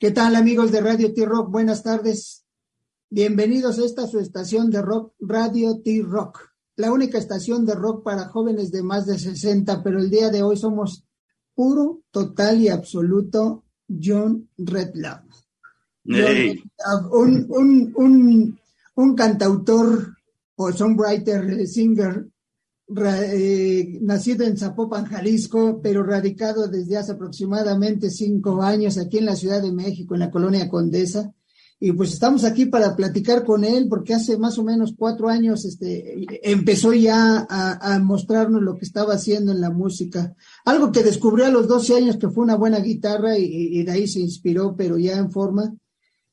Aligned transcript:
¿Qué 0.00 0.10
tal 0.12 0.34
amigos 0.34 0.72
de 0.72 0.80
Radio 0.80 1.12
T-Rock? 1.12 1.50
Buenas 1.50 1.82
tardes. 1.82 2.46
Bienvenidos 3.10 3.78
a 3.78 3.84
esta 3.84 4.06
su 4.06 4.18
estación 4.18 4.70
de 4.70 4.80
rock, 4.80 5.12
Radio 5.20 5.82
T-Rock, 5.82 6.40
la 6.76 6.90
única 6.90 7.18
estación 7.18 7.66
de 7.66 7.74
rock 7.74 8.02
para 8.02 8.28
jóvenes 8.28 8.72
de 8.72 8.82
más 8.82 9.04
de 9.04 9.18
60, 9.18 9.82
pero 9.82 9.98
el 9.98 10.08
día 10.08 10.30
de 10.30 10.42
hoy 10.42 10.56
somos 10.56 11.04
puro, 11.54 12.00
total 12.10 12.62
y 12.62 12.70
absoluto 12.70 13.64
John 13.90 14.48
Redlove. 14.56 15.28
Un, 16.06 17.46
un, 17.50 17.92
un, 17.94 18.58
un, 18.94 19.14
cantautor 19.14 20.16
o 20.56 20.72
songwriter, 20.72 21.66
singer 21.66 22.26
eh, 22.96 23.98
nacido 24.00 24.44
en 24.44 24.56
Zapopan, 24.56 25.04
Jalisco, 25.04 25.80
pero 25.82 26.02
radicado 26.02 26.66
desde 26.66 26.96
hace 26.96 27.12
aproximadamente 27.12 28.10
cinco 28.10 28.62
años 28.62 28.98
aquí 28.98 29.18
en 29.18 29.26
la 29.26 29.36
Ciudad 29.36 29.62
de 29.62 29.72
México, 29.72 30.14
en 30.14 30.20
la 30.20 30.30
colonia 30.30 30.68
Condesa. 30.68 31.32
Y 31.82 31.92
pues 31.92 32.12
estamos 32.12 32.44
aquí 32.44 32.66
para 32.66 32.94
platicar 32.94 33.42
con 33.42 33.64
él, 33.64 33.86
porque 33.88 34.12
hace 34.12 34.36
más 34.36 34.58
o 34.58 34.64
menos 34.64 34.92
cuatro 34.98 35.30
años 35.30 35.64
este, 35.64 36.26
empezó 36.42 36.92
ya 36.92 37.46
a, 37.48 37.98
mostrarnos 38.00 38.60
lo 38.60 38.76
que 38.76 38.84
estaba 38.84 39.14
haciendo 39.14 39.50
en 39.50 39.62
la 39.62 39.70
música. 39.70 40.34
Algo 40.66 40.92
que 40.92 41.02
descubrió 41.02 41.46
a 41.46 41.50
los 41.50 41.68
12 41.68 41.96
años 41.96 42.16
que 42.18 42.28
fue 42.28 42.44
una 42.44 42.56
buena 42.56 42.80
guitarra 42.80 43.38
y, 43.38 43.82
de 43.82 43.90
ahí 43.90 44.06
se 44.06 44.20
inspiró, 44.20 44.76
pero 44.76 44.98
ya 44.98 45.16
en 45.16 45.30
forma. 45.30 45.74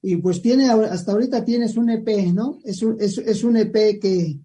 Y 0.01 0.17
pues 0.17 0.41
tiene, 0.41 0.69
hasta 0.69 1.13
ahorita 1.13 1.45
tienes 1.45 1.77
un 1.77 1.91
EP, 1.91 2.33
¿no? 2.33 2.59
Es 2.65 2.81
un, 2.83 2.97
es, 2.99 3.17
es 3.17 3.43
un 3.45 3.55
EP 3.55 4.01
que, 4.01 4.39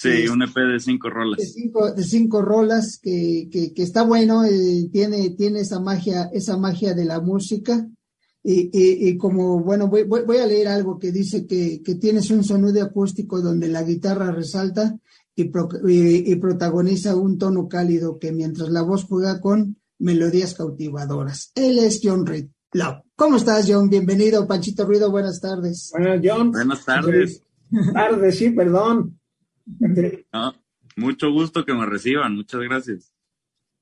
Sí, 0.00 0.26
un 0.28 0.42
EP 0.42 0.54
de 0.54 0.80
cinco 0.80 1.10
rolas. 1.10 1.36
De 1.36 1.44
cinco, 1.44 1.92
de 1.92 2.02
cinco 2.04 2.40
rolas 2.40 2.98
que, 3.02 3.50
que, 3.52 3.74
que 3.74 3.82
está 3.82 4.02
bueno, 4.02 4.44
eh, 4.44 4.88
tiene, 4.90 5.28
tiene 5.30 5.60
esa 5.60 5.78
magia, 5.78 6.30
esa 6.32 6.56
magia 6.56 6.94
de 6.94 7.04
la 7.04 7.20
música. 7.20 7.86
Y, 8.42 8.70
y, 8.72 9.18
como, 9.18 9.60
bueno, 9.60 9.88
voy, 9.88 10.04
voy, 10.04 10.38
a 10.38 10.46
leer 10.46 10.68
algo 10.68 10.98
que 10.98 11.12
dice 11.12 11.46
que, 11.46 11.82
que 11.82 11.96
tienes 11.96 12.30
un 12.30 12.42
sonido 12.42 12.82
acústico 12.82 13.42
donde 13.42 13.68
la 13.68 13.82
guitarra 13.82 14.30
resalta 14.30 14.96
y, 15.34 15.50
y, 15.92 16.36
protagoniza 16.36 17.14
un 17.16 17.36
tono 17.36 17.68
cálido 17.68 18.18
que 18.18 18.32
mientras 18.32 18.70
la 18.70 18.80
voz 18.80 19.04
juega 19.04 19.42
con 19.42 19.76
melodías 19.98 20.54
cautivadoras. 20.54 21.52
Él 21.54 21.78
es 21.78 22.00
John 22.02 22.24
Reed. 22.24 22.46
¿Cómo 23.16 23.36
estás, 23.36 23.66
John? 23.68 23.90
Bienvenido, 23.90 24.46
Panchito 24.46 24.86
Ruido, 24.86 25.10
buenas 25.10 25.42
tardes. 25.42 25.90
Buenas, 25.92 26.22
John. 26.24 26.52
Buenas 26.52 26.86
tardes. 26.86 27.42
Tardes, 27.92 28.38
sí, 28.38 28.48
perdón. 28.50 29.19
Mucho 30.96 31.30
gusto 31.32 31.64
que 31.64 31.74
me 31.74 31.86
reciban, 31.86 32.36
muchas 32.36 32.60
gracias. 32.60 33.12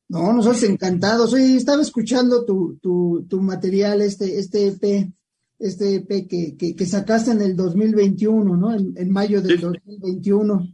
No, 0.08 0.32
nosotros 0.32 0.62
encantados. 0.62 1.32
Oye, 1.34 1.56
estaba 1.56 1.82
escuchando 1.82 2.44
tu, 2.44 2.78
tu, 2.80 3.26
tu 3.28 3.42
material, 3.42 4.00
este, 4.00 4.38
este 4.38 4.68
EP, 4.68 5.12
este 5.58 5.96
EP 5.96 6.26
que, 6.26 6.56
que, 6.56 6.86
sacaste 6.86 7.32
en 7.32 7.42
el 7.42 7.56
2021, 7.56 8.56
¿no? 8.56 8.74
En, 8.74 9.10
mayo 9.10 9.42
del 9.42 9.60
2021. 9.60 10.66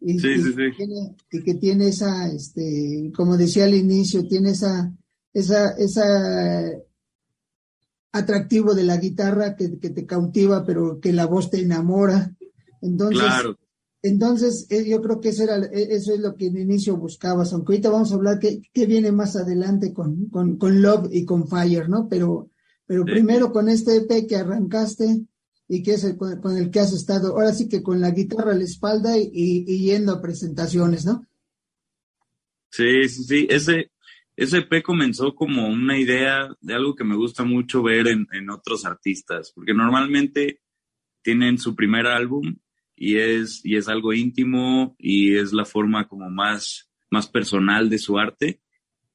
Y, 0.00 0.18
sí, 0.18 0.36
sí, 0.36 0.52
sí. 0.52 0.76
Tiene, 0.76 1.16
y 1.30 1.42
que 1.42 1.54
tiene 1.54 1.88
esa, 1.88 2.28
este, 2.28 3.12
como 3.14 3.36
decía 3.36 3.64
al 3.64 3.74
inicio, 3.74 4.26
tiene 4.26 4.50
esa, 4.50 4.90
esa, 5.34 5.72
esa 5.72 6.70
atractivo 8.12 8.74
de 8.74 8.84
la 8.84 8.96
guitarra 8.96 9.54
que, 9.54 9.78
que 9.78 9.90
te 9.90 10.06
cautiva, 10.06 10.64
pero 10.64 10.98
que 10.98 11.12
la 11.12 11.26
voz 11.26 11.50
te 11.50 11.60
enamora. 11.60 12.34
Entonces, 12.80 13.20
claro. 13.20 13.58
Entonces, 14.02 14.66
eh, 14.68 14.84
yo 14.88 15.00
creo 15.00 15.20
que 15.20 15.28
eso, 15.28 15.44
era, 15.44 15.58
eh, 15.58 15.88
eso 15.90 16.12
es 16.12 16.18
lo 16.18 16.34
que 16.34 16.46
en 16.46 16.58
inicio 16.58 16.96
buscabas, 16.96 17.52
aunque 17.52 17.74
ahorita 17.74 17.90
vamos 17.90 18.10
a 18.10 18.16
hablar 18.16 18.40
qué, 18.40 18.86
viene 18.86 19.12
más 19.12 19.36
adelante 19.36 19.92
con, 19.92 20.28
con, 20.28 20.56
con, 20.58 20.82
Love 20.82 21.08
y 21.12 21.24
con 21.24 21.46
Fire, 21.46 21.88
¿no? 21.88 22.08
Pero, 22.08 22.50
pero 22.84 23.04
primero 23.04 23.52
con 23.52 23.68
este 23.68 23.98
EP 23.98 24.26
que 24.26 24.36
arrancaste 24.36 25.24
y 25.68 25.82
que 25.84 25.92
es 25.92 26.02
el 26.02 26.16
con, 26.16 26.56
el 26.56 26.70
que 26.70 26.80
has 26.80 26.92
estado, 26.92 27.28
ahora 27.28 27.52
sí 27.52 27.68
que 27.68 27.80
con 27.80 28.00
la 28.00 28.10
guitarra 28.10 28.52
a 28.52 28.56
la 28.56 28.64
espalda 28.64 29.16
y, 29.16 29.30
y, 29.32 29.78
yendo 29.84 30.12
a 30.12 30.20
presentaciones, 30.20 31.06
¿no? 31.06 31.24
Sí, 32.70 33.08
sí, 33.08 33.22
sí. 33.22 33.46
Ese, 33.48 33.92
ese 34.34 34.58
EP 34.58 34.82
comenzó 34.82 35.32
como 35.36 35.68
una 35.68 35.96
idea 35.96 36.48
de 36.60 36.74
algo 36.74 36.96
que 36.96 37.04
me 37.04 37.14
gusta 37.14 37.44
mucho 37.44 37.84
ver 37.84 38.08
en, 38.08 38.26
en 38.32 38.50
otros 38.50 38.84
artistas, 38.84 39.52
porque 39.54 39.74
normalmente 39.74 40.60
tienen 41.22 41.56
su 41.56 41.76
primer 41.76 42.06
álbum 42.06 42.56
y 43.04 43.18
es, 43.18 43.60
y 43.64 43.74
es 43.74 43.88
algo 43.88 44.12
íntimo 44.12 44.94
y 44.96 45.34
es 45.34 45.52
la 45.52 45.64
forma 45.64 46.06
como 46.06 46.30
más, 46.30 46.88
más 47.10 47.26
personal 47.26 47.90
de 47.90 47.98
su 47.98 48.16
arte, 48.16 48.60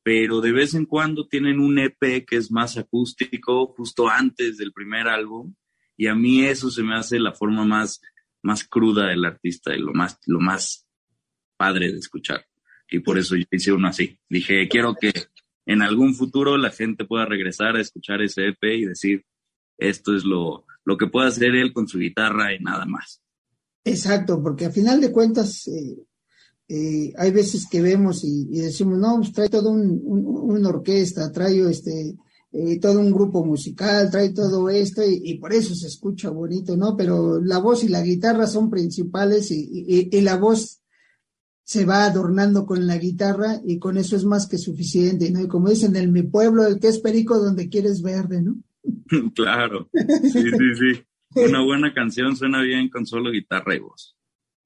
pero 0.03 0.41
de 0.41 0.51
vez 0.51 0.73
en 0.73 0.85
cuando 0.85 1.25
tienen 1.25 1.61
un 1.61 1.79
EP 1.79 2.25
que 2.25 2.35
es 2.35 2.51
más 2.51 2.77
acústico 2.77 3.67
justo 3.67 4.09
antes 4.09 4.57
del 4.57 4.73
primer 4.73 5.07
álbum 5.07 5.55
y 5.95 6.07
a 6.07 6.15
mí 6.15 6.43
eso 6.43 6.69
se 6.69 6.83
me 6.83 6.95
hace 6.95 7.17
la 7.17 7.31
forma 7.31 7.63
más, 7.63 8.01
más 8.43 8.65
cruda 8.65 9.07
del 9.07 9.23
artista 9.23 9.73
y 9.73 9.79
lo 9.79 9.93
más, 9.93 10.19
lo 10.25 10.41
más 10.41 10.85
padre 11.55 11.89
de 11.89 11.99
escuchar. 11.99 12.45
Y 12.91 12.99
por 12.99 13.17
eso 13.17 13.37
yo 13.37 13.45
hice 13.49 13.71
uno 13.71 13.87
así. 13.87 14.19
Dije, 14.27 14.67
quiero 14.67 14.95
que 14.95 15.13
en 15.65 15.81
algún 15.81 16.13
futuro 16.13 16.57
la 16.57 16.71
gente 16.71 17.05
pueda 17.05 17.25
regresar 17.25 17.77
a 17.77 17.81
escuchar 17.81 18.21
ese 18.21 18.49
EP 18.49 18.63
y 18.63 18.85
decir, 18.85 19.23
esto 19.77 20.13
es 20.13 20.25
lo, 20.25 20.65
lo 20.83 20.97
que 20.97 21.07
puede 21.07 21.29
hacer 21.29 21.55
él 21.55 21.71
con 21.71 21.87
su 21.87 21.99
guitarra 21.99 22.53
y 22.53 22.59
nada 22.59 22.85
más. 22.85 23.23
Exacto, 23.87 24.41
porque 24.41 24.65
a 24.65 24.71
final 24.71 24.99
de 24.99 25.11
cuentas 25.11 25.67
eh, 25.67 25.97
eh, 26.67 27.13
hay 27.17 27.31
veces 27.31 27.67
que 27.69 27.81
vemos 27.81 28.23
y, 28.23 28.45
decimos, 28.47 28.97
no, 28.99 29.17
pues 29.17 29.31
trae 29.31 29.49
todo 29.49 29.69
un, 29.69 30.01
una 30.05 30.69
orquesta, 30.69 31.31
trae 31.31 31.57
este, 31.69 32.17
eh, 32.51 32.79
todo 32.79 32.99
un 32.99 33.11
grupo 33.11 33.45
musical, 33.45 34.11
trae 34.11 34.29
todo 34.29 34.69
esto 34.69 35.01
y, 35.05 35.35
por 35.35 35.53
eso 35.53 35.73
se 35.73 35.87
escucha 35.87 36.29
bonito, 36.29 36.75
¿no? 36.75 36.97
Pero 36.97 37.39
la 37.41 37.59
voz 37.59 37.85
y 37.85 37.87
la 37.87 38.01
guitarra 38.01 38.45
son 38.45 38.69
principales 38.69 39.51
y, 39.51 40.09
y, 40.11 40.21
la 40.21 40.35
voz 40.35 40.81
se 41.63 41.85
va 41.85 42.05
adornando 42.05 42.65
con 42.65 42.85
la 42.87 42.97
guitarra 42.97 43.61
y 43.65 43.79
con 43.79 43.97
eso 43.97 44.17
es 44.17 44.25
más 44.25 44.47
que 44.47 44.57
suficiente, 44.57 45.31
¿no? 45.31 45.41
Y 45.41 45.47
como 45.47 45.69
dicen 45.69 45.95
en 45.95 46.11
mi 46.11 46.23
pueblo, 46.23 46.67
el 46.67 46.79
que 46.79 46.89
es 46.89 46.99
perico 46.99 47.39
donde 47.39 47.69
quieres 47.69 48.01
verde, 48.01 48.41
¿no? 48.41 48.57
claro, 49.33 49.89
sí, 50.23 50.43
sí, 50.43 50.75
sí. 50.77 51.06
Una 51.35 51.63
buena 51.63 51.93
canción 51.93 52.35
suena 52.35 52.61
bien 52.61 52.89
con 52.89 53.05
solo 53.05 53.31
guitarra 53.31 53.75
y 53.75 53.79
voz. 53.79 54.17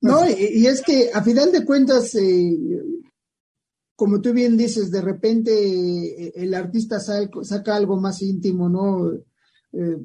No, 0.02 0.28
y, 0.28 0.66
es 0.66 0.82
que 0.82 1.12
a 1.14 1.22
final 1.22 1.52
de 1.52 1.64
cuentas, 1.64 2.16
eh, 2.16 2.58
como 3.96 4.20
tú 4.20 4.34
bien 4.34 4.58
dices, 4.58 4.90
de 4.90 5.02
repente 5.02 5.52
eh, 5.54 6.34
el 6.36 6.54
artista 6.56 7.00
saca, 7.00 7.76
algo 7.76 8.00
más 8.00 8.22
íntimo, 8.24 8.68
¿no? 8.68 9.12
Eh, 9.74 9.98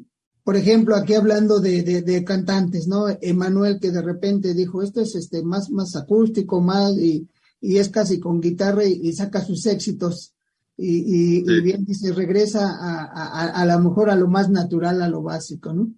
por 0.44 0.54
ejemplo, 0.54 0.94
aquí 0.94 1.14
hablando 1.14 1.60
de, 1.60 2.24
cantantes, 2.24 2.86
¿no? 2.86 3.06
Emanuel 3.20 3.80
que 3.80 3.90
de 3.90 4.02
repente 4.02 4.54
dijo, 4.54 4.82
esto 4.82 5.00
es 5.00 5.14
este 5.14 5.42
más, 5.42 5.70
más 5.70 5.96
acústico, 5.96 6.60
más, 6.60 6.96
y, 6.98 7.26
es 7.60 7.88
casi 7.88 8.20
con 8.20 8.40
guitarra 8.40 8.84
y, 8.84 9.12
saca 9.12 9.42
sus 9.42 9.64
éxitos. 9.66 10.34
Y, 10.76 11.42
bien 11.62 11.86
dice, 11.86 12.12
regresa 12.12 12.68
a, 12.68 13.04
a, 13.04 13.46
a, 13.46 13.62
a 13.62 13.64
lo 13.64 13.78
mejor 13.80 14.10
a 14.10 14.14
lo 14.14 14.28
más 14.28 14.50
natural, 14.50 15.00
a 15.00 15.08
lo 15.08 15.22
básico, 15.22 15.72
¿no? 15.72 15.90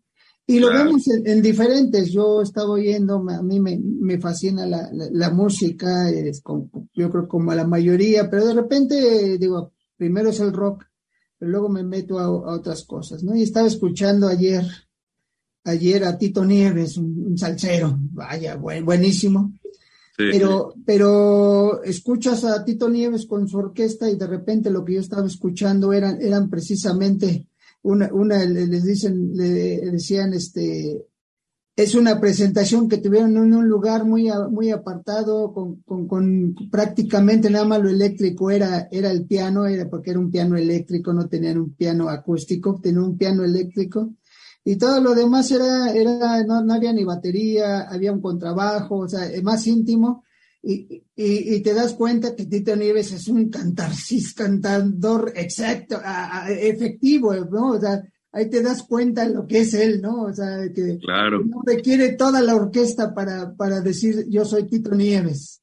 Y 0.50 0.60
lo 0.60 0.70
vemos 0.70 1.06
en, 1.08 1.42
diferentes. 1.42 2.10
Yo 2.10 2.40
estaba 2.40 2.70
oyendo, 2.70 3.22
a 3.28 3.42
mí 3.42 3.60
me, 3.60 4.18
fascina 4.18 4.64
la, 4.66 5.30
música, 5.30 6.08
es 6.08 6.42
yo 6.94 7.10
creo 7.10 7.28
como 7.28 7.50
a 7.50 7.54
la 7.54 7.66
mayoría, 7.66 8.30
pero 8.30 8.46
de 8.46 8.54
repente, 8.54 9.36
digo, 9.36 9.72
primero 9.94 10.30
es 10.30 10.40
el 10.40 10.54
rock, 10.54 10.86
pero 11.38 11.50
luego 11.50 11.68
me 11.68 11.82
meto 11.82 12.18
a, 12.18 12.30
otras 12.30 12.84
cosas, 12.84 13.22
¿no? 13.22 13.36
Y 13.36 13.42
estaba 13.42 13.68
escuchando 13.68 14.26
ayer, 14.26 14.64
ayer 15.64 16.04
a 16.04 16.16
Tito 16.16 16.42
Nieves, 16.46 16.96
un, 16.96 17.36
salsero, 17.36 17.98
vaya, 18.12 18.56
buenísimo. 18.56 19.52
pero, 20.16 20.72
pero 20.86 21.82
escuchas 21.84 22.44
a 22.44 22.64
Tito 22.64 22.88
Nieves 22.88 23.26
con 23.26 23.46
su 23.46 23.58
orquesta 23.58 24.10
y 24.10 24.16
de 24.16 24.26
repente 24.26 24.70
lo 24.70 24.82
que 24.82 24.94
yo 24.94 25.00
estaba 25.00 25.26
escuchando 25.26 25.92
eran, 25.92 26.22
eran 26.22 26.48
precisamente 26.48 27.48
una, 27.92 28.44
les 28.44 28.84
dicen, 28.84 29.32
decían, 29.32 30.34
este, 30.34 31.06
es 31.74 31.94
una 31.94 32.20
presentación 32.20 32.88
que 32.88 32.98
tuvieron 32.98 33.36
en 33.36 33.54
un 33.54 33.68
lugar 33.68 34.04
muy, 34.04 34.28
muy 34.50 34.70
apartado, 34.70 35.52
con, 35.52 35.82
con, 35.82 36.54
prácticamente 36.70 37.48
nada 37.48 37.64
más 37.64 37.80
lo 37.80 37.88
eléctrico 37.88 38.50
era, 38.50 38.88
era 38.90 39.10
el 39.10 39.26
piano, 39.26 39.66
era 39.66 39.88
porque 39.88 40.10
era 40.10 40.18
un 40.18 40.30
piano 40.30 40.56
eléctrico, 40.56 41.12
no 41.12 41.28
tenían 41.28 41.58
un 41.58 41.74
piano 41.74 42.08
acústico, 42.08 42.78
tenían 42.82 43.04
un 43.04 43.16
piano 43.16 43.44
eléctrico. 43.44 44.10
Y 44.64 44.76
todo 44.76 45.00
lo 45.00 45.14
demás 45.14 45.50
era, 45.50 45.92
era 45.92 46.44
no, 46.44 46.62
no 46.62 46.74
había 46.74 46.92
ni 46.92 47.04
batería, 47.04 47.82
había 47.88 48.12
un 48.12 48.20
contrabajo, 48.20 48.98
o 48.98 49.08
sea, 49.08 49.30
más 49.42 49.66
íntimo 49.66 50.24
y, 50.62 51.02
y, 51.14 51.62
te 51.62 51.72
das 51.72 51.94
cuenta 51.94 52.34
que 52.34 52.46
Tito 52.46 52.74
Nieves 52.74 53.12
es 53.12 53.28
un 53.28 53.48
cantarcis, 53.48 54.34
cantador 54.34 55.32
exacto, 55.36 56.00
efectivo, 56.48 57.34
¿no? 57.34 57.70
O 57.70 57.80
sea, 57.80 58.02
ahí 58.32 58.50
te 58.50 58.62
das 58.62 58.82
cuenta 58.82 59.26
de 59.26 59.34
lo 59.34 59.46
que 59.46 59.60
es 59.60 59.74
él, 59.74 60.00
¿no? 60.02 60.22
O 60.22 60.32
sea, 60.32 60.70
que 60.74 60.98
no 61.44 61.62
requiere 61.64 62.14
toda 62.14 62.40
la 62.40 62.56
orquesta 62.56 63.14
para, 63.14 63.54
para 63.54 63.80
decir 63.80 64.26
yo 64.28 64.44
soy 64.44 64.66
Tito 64.66 64.94
Nieves. 64.94 65.62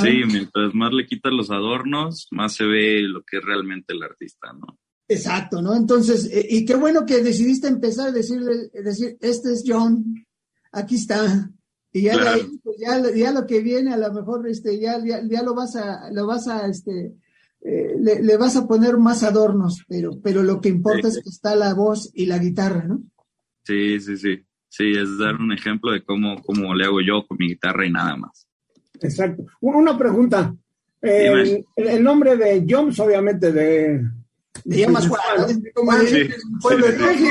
Sí, 0.00 0.22
mientras 0.26 0.74
más 0.74 0.92
le 0.92 1.06
quitas 1.06 1.32
los 1.32 1.50
adornos, 1.50 2.28
más 2.30 2.54
se 2.54 2.64
ve 2.64 3.02
lo 3.02 3.22
que 3.22 3.38
es 3.38 3.44
realmente 3.44 3.94
el 3.94 4.02
artista, 4.02 4.52
¿no? 4.52 4.78
Exacto, 5.08 5.60
¿no? 5.60 5.74
Entonces, 5.74 6.30
eh, 6.32 6.46
y 6.48 6.64
qué 6.64 6.76
bueno 6.76 7.04
que 7.04 7.22
decidiste 7.22 7.66
empezar 7.66 8.08
a 8.08 8.12
decirle, 8.12 8.68
decir, 8.72 9.16
este 9.20 9.52
es 9.52 9.64
John, 9.66 10.24
aquí 10.70 10.94
está. 10.94 11.50
Y 11.92 12.02
ya, 12.02 12.14
pues, 12.62 12.76
ya, 12.78 13.32
lo 13.32 13.46
que 13.46 13.60
viene, 13.60 13.92
a 13.92 13.96
lo 13.96 14.12
mejor, 14.12 14.48
este, 14.48 14.78
ya, 14.78 14.98
ya, 15.04 15.42
lo 15.42 15.54
vas 15.54 15.74
a, 15.74 16.10
lo 16.12 16.26
vas 16.26 16.46
a, 16.46 16.68
este, 16.68 17.14
eh, 17.62 17.96
le, 17.98 18.36
vas 18.36 18.56
a 18.56 18.66
poner 18.68 18.96
más 18.96 19.24
adornos, 19.24 19.84
pero, 19.88 20.12
pero 20.22 20.42
lo 20.42 20.60
que 20.60 20.68
importa 20.68 21.08
es 21.08 21.16
que 21.16 21.28
está 21.28 21.56
la 21.56 21.74
voz 21.74 22.10
y 22.14 22.26
la 22.26 22.38
guitarra, 22.38 22.84
¿no? 22.84 23.02
Sí, 23.64 24.00
sí, 24.00 24.16
sí. 24.16 24.44
Sí, 24.68 24.92
es 24.92 25.18
dar 25.18 25.34
un 25.34 25.52
ejemplo 25.52 25.90
de 25.90 26.04
cómo, 26.04 26.40
cómo 26.42 26.74
le 26.74 26.84
hago 26.84 27.00
yo 27.00 27.26
con 27.26 27.36
mi 27.38 27.48
guitarra 27.48 27.84
y 27.84 27.90
nada 27.90 28.16
más. 28.16 28.46
Exacto. 29.00 29.44
Una 29.60 29.98
pregunta. 29.98 30.54
el, 31.02 31.64
nombre 32.02 32.36
de 32.36 32.64
Jones, 32.68 32.98
obviamente, 33.00 33.50
de. 33.50 34.00
De 34.64 34.76
llamas 34.76 35.08
Juan. 35.08 35.22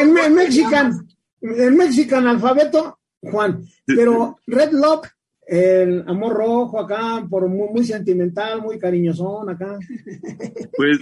En 0.01 0.33
Mexican, 0.33 1.07
en 1.41 1.77
Mexican 1.77 2.27
alfabeto, 2.27 2.98
Juan. 3.21 3.65
Pero 3.85 4.39
Red 4.47 4.71
Lock, 4.71 5.07
el 5.47 6.03
amor 6.07 6.33
rojo 6.33 6.79
acá, 6.79 7.25
por 7.29 7.47
muy, 7.47 7.69
muy 7.69 7.83
sentimental, 7.83 8.61
muy 8.61 8.79
cariñosón 8.79 9.49
acá. 9.49 9.77
Pues 10.77 10.99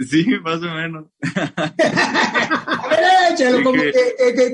Sí, 0.00 0.26
más 0.42 0.58
o 0.58 0.74
menos. 0.74 1.06
a 1.36 2.88
ver, 2.90 3.32
échalo, 3.32 3.62
como 3.62 3.80
que, 3.80 3.92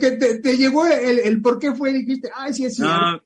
que, 0.00 0.11
te, 0.12 0.38
te, 0.38 0.56
llegó 0.56 0.87
el, 0.87 1.19
el, 1.19 1.43
por 1.43 1.59
qué 1.59 1.75
fue 1.75 1.91
y 1.91 2.05
dijiste, 2.05 2.31
ay, 2.35 2.55
sí, 2.55 2.70
cierto. 2.70 2.94
No, 2.94 3.20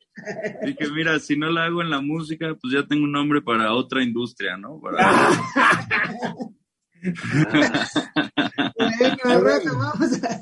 dije, 0.65 0.89
mira, 0.95 1.19
si 1.19 1.37
no 1.37 1.51
la 1.51 1.65
hago 1.65 1.83
en 1.83 1.91
la 1.91 2.01
música, 2.01 2.57
pues 2.61 2.73
ya 2.73 2.87
tengo 2.87 3.05
un 3.05 3.13
nombre 3.13 3.43
para 3.43 3.75
otra 3.75 4.03
industria, 4.03 4.57
¿no? 4.57 4.81
Para... 4.81 4.97
vamos 9.25 10.23
a... 10.23 10.36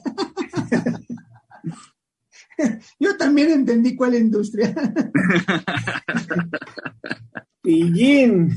Entendí 3.50 3.94
cuál 3.94 4.14
industria. 4.14 4.74
Pillín. 7.62 8.50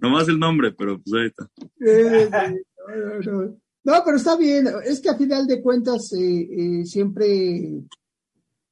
Nomás 0.00 0.28
el 0.28 0.38
nombre, 0.38 0.72
pero 0.72 1.00
pues 1.00 1.20
ahí 1.20 1.26
está. 1.28 1.50
no, 3.84 3.92
pero 4.04 4.16
está 4.16 4.36
bien. 4.36 4.68
Es 4.84 5.00
que 5.00 5.08
a 5.08 5.16
final 5.16 5.46
de 5.46 5.62
cuentas 5.62 6.12
eh, 6.12 6.48
eh, 6.50 6.84
siempre 6.84 7.82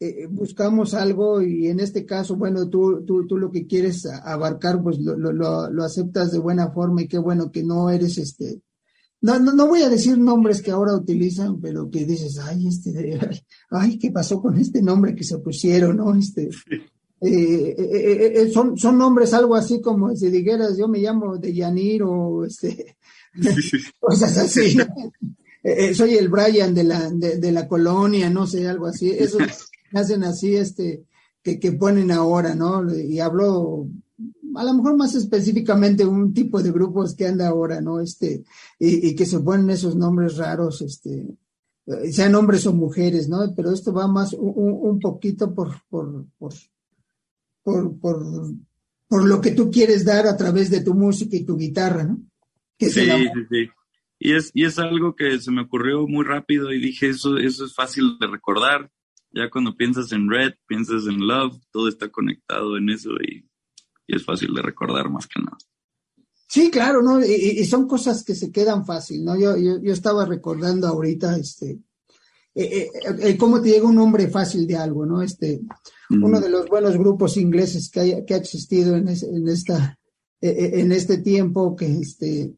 eh, 0.00 0.26
buscamos 0.28 0.92
algo 0.92 1.40
y 1.40 1.68
en 1.68 1.80
este 1.80 2.04
caso, 2.04 2.36
bueno, 2.36 2.68
tú, 2.68 3.04
tú, 3.06 3.26
tú 3.26 3.38
lo 3.38 3.50
que 3.50 3.66
quieres 3.66 4.04
abarcar, 4.06 4.82
pues 4.82 4.98
lo, 4.98 5.16
lo, 5.16 5.70
lo, 5.70 5.84
aceptas 5.84 6.32
de 6.32 6.38
buena 6.38 6.70
forma 6.72 7.02
y 7.02 7.08
qué 7.08 7.18
bueno 7.18 7.50
que 7.50 7.62
no 7.62 7.88
eres 7.88 8.18
este. 8.18 8.60
No, 9.24 9.38
no, 9.38 9.54
no 9.54 9.68
voy 9.68 9.80
a 9.80 9.88
decir 9.88 10.18
nombres 10.18 10.60
que 10.60 10.70
ahora 10.70 10.94
utilizan, 10.94 11.58
pero 11.58 11.90
que 11.90 12.04
dices, 12.04 12.38
ay, 12.40 12.68
este, 12.68 13.18
ay, 13.70 13.98
¿qué 13.98 14.10
pasó 14.10 14.38
con 14.38 14.58
este 14.58 14.82
nombre 14.82 15.14
que 15.14 15.24
se 15.24 15.38
pusieron, 15.38 15.96
no? 15.96 16.14
Este, 16.14 16.50
eh, 17.22 17.74
eh, 17.78 18.32
eh, 18.36 18.50
son, 18.52 18.76
son 18.76 18.98
nombres 18.98 19.32
algo 19.32 19.54
así 19.54 19.80
como 19.80 20.14
si 20.14 20.28
dijeras 20.28 20.76
yo 20.76 20.88
me 20.88 20.98
llamo 20.98 21.38
de 21.38 21.54
Yanir 21.54 22.02
o 22.02 22.44
este, 22.44 22.98
cosas 23.98 24.36
así. 24.36 24.76
soy 25.94 26.16
el 26.16 26.28
Brian 26.28 26.74
de 26.74 26.84
la, 26.84 27.10
de, 27.10 27.50
la 27.50 27.66
colonia, 27.66 28.28
no 28.28 28.46
sé, 28.46 28.68
algo 28.68 28.88
así. 28.88 29.10
Eso 29.10 29.38
hacen 29.94 30.22
así, 30.24 30.54
este, 30.54 31.04
que, 31.42 31.58
que 31.58 31.72
ponen 31.72 32.10
ahora, 32.10 32.54
¿no? 32.54 32.94
Y 32.94 33.20
hablo 33.20 33.88
a 34.56 34.64
lo 34.64 34.74
mejor 34.74 34.96
más 34.96 35.14
específicamente 35.14 36.04
un 36.04 36.32
tipo 36.32 36.62
de 36.62 36.72
grupos 36.72 37.14
que 37.14 37.26
anda 37.26 37.48
ahora, 37.48 37.80
¿no? 37.80 38.00
Este, 38.00 38.44
y, 38.78 39.14
que 39.14 39.26
se 39.26 39.40
ponen 39.40 39.70
esos 39.70 39.96
nombres 39.96 40.36
raros, 40.36 40.82
este, 40.82 41.26
sean 42.10 42.34
hombres 42.34 42.66
o 42.66 42.72
mujeres, 42.72 43.28
¿no? 43.28 43.54
Pero 43.54 43.72
esto 43.72 43.92
va 43.92 44.06
más 44.06 44.32
un, 44.32 44.52
un 44.56 44.98
poquito 45.00 45.54
por, 45.54 45.74
por, 45.88 46.26
por, 46.38 46.52
por, 47.62 47.98
por, 47.98 48.22
por 49.08 49.24
lo 49.24 49.40
que 49.40 49.52
tú 49.52 49.70
quieres 49.70 50.04
dar 50.04 50.26
a 50.26 50.36
través 50.36 50.70
de 50.70 50.82
tu 50.82 50.94
música 50.94 51.36
y 51.36 51.44
tu 51.44 51.56
guitarra, 51.56 52.04
¿no? 52.04 52.20
sí, 52.78 52.90
sí, 52.90 53.08
sí. 53.50 53.68
Y 54.18 54.34
es, 54.34 54.50
y 54.54 54.64
es 54.64 54.78
algo 54.78 55.14
que 55.14 55.38
se 55.38 55.50
me 55.50 55.62
ocurrió 55.62 56.06
muy 56.06 56.24
rápido 56.24 56.72
y 56.72 56.80
dije, 56.80 57.10
eso, 57.10 57.36
eso 57.36 57.64
es 57.66 57.74
fácil 57.74 58.16
de 58.18 58.26
recordar. 58.26 58.90
Ya 59.32 59.50
cuando 59.50 59.76
piensas 59.76 60.12
en 60.12 60.30
Red, 60.30 60.54
piensas 60.66 61.06
en 61.06 61.26
Love, 61.26 61.60
todo 61.72 61.88
está 61.88 62.08
conectado 62.08 62.76
en 62.76 62.88
eso 62.88 63.10
y, 63.20 63.44
y 64.06 64.16
es 64.16 64.24
fácil 64.24 64.52
de 64.54 64.62
recordar 64.62 65.10
más 65.10 65.26
que 65.26 65.40
nada. 65.40 65.56
Sí, 66.46 66.70
claro, 66.70 67.02
¿no? 67.02 67.24
Y, 67.24 67.32
y, 67.32 67.64
son 67.64 67.88
cosas 67.88 68.22
que 68.22 68.34
se 68.34 68.52
quedan 68.52 68.84
fácil, 68.86 69.24
¿no? 69.24 69.36
Yo, 69.36 69.56
yo, 69.56 69.80
yo 69.82 69.92
estaba 69.92 70.24
recordando 70.24 70.86
ahorita, 70.86 71.36
este, 71.36 71.80
eh, 72.54 72.88
eh, 72.94 73.16
eh, 73.20 73.36
cómo 73.36 73.60
te 73.60 73.70
llega 73.70 73.88
un 73.88 73.96
nombre 73.96 74.28
fácil 74.28 74.66
de 74.66 74.76
algo, 74.76 75.04
¿no? 75.04 75.22
Este, 75.22 75.60
uno 76.10 76.40
de 76.40 76.48
los 76.48 76.68
buenos 76.68 76.96
grupos 76.96 77.36
ingleses 77.36 77.90
que, 77.90 78.24
que 78.24 78.34
ha 78.34 78.36
existido 78.36 78.94
en, 78.94 79.08
en 79.08 79.48
esta, 79.48 79.98
en 80.40 80.92
este 80.92 81.18
tiempo, 81.18 81.74
que 81.74 81.86
este, 81.86 82.54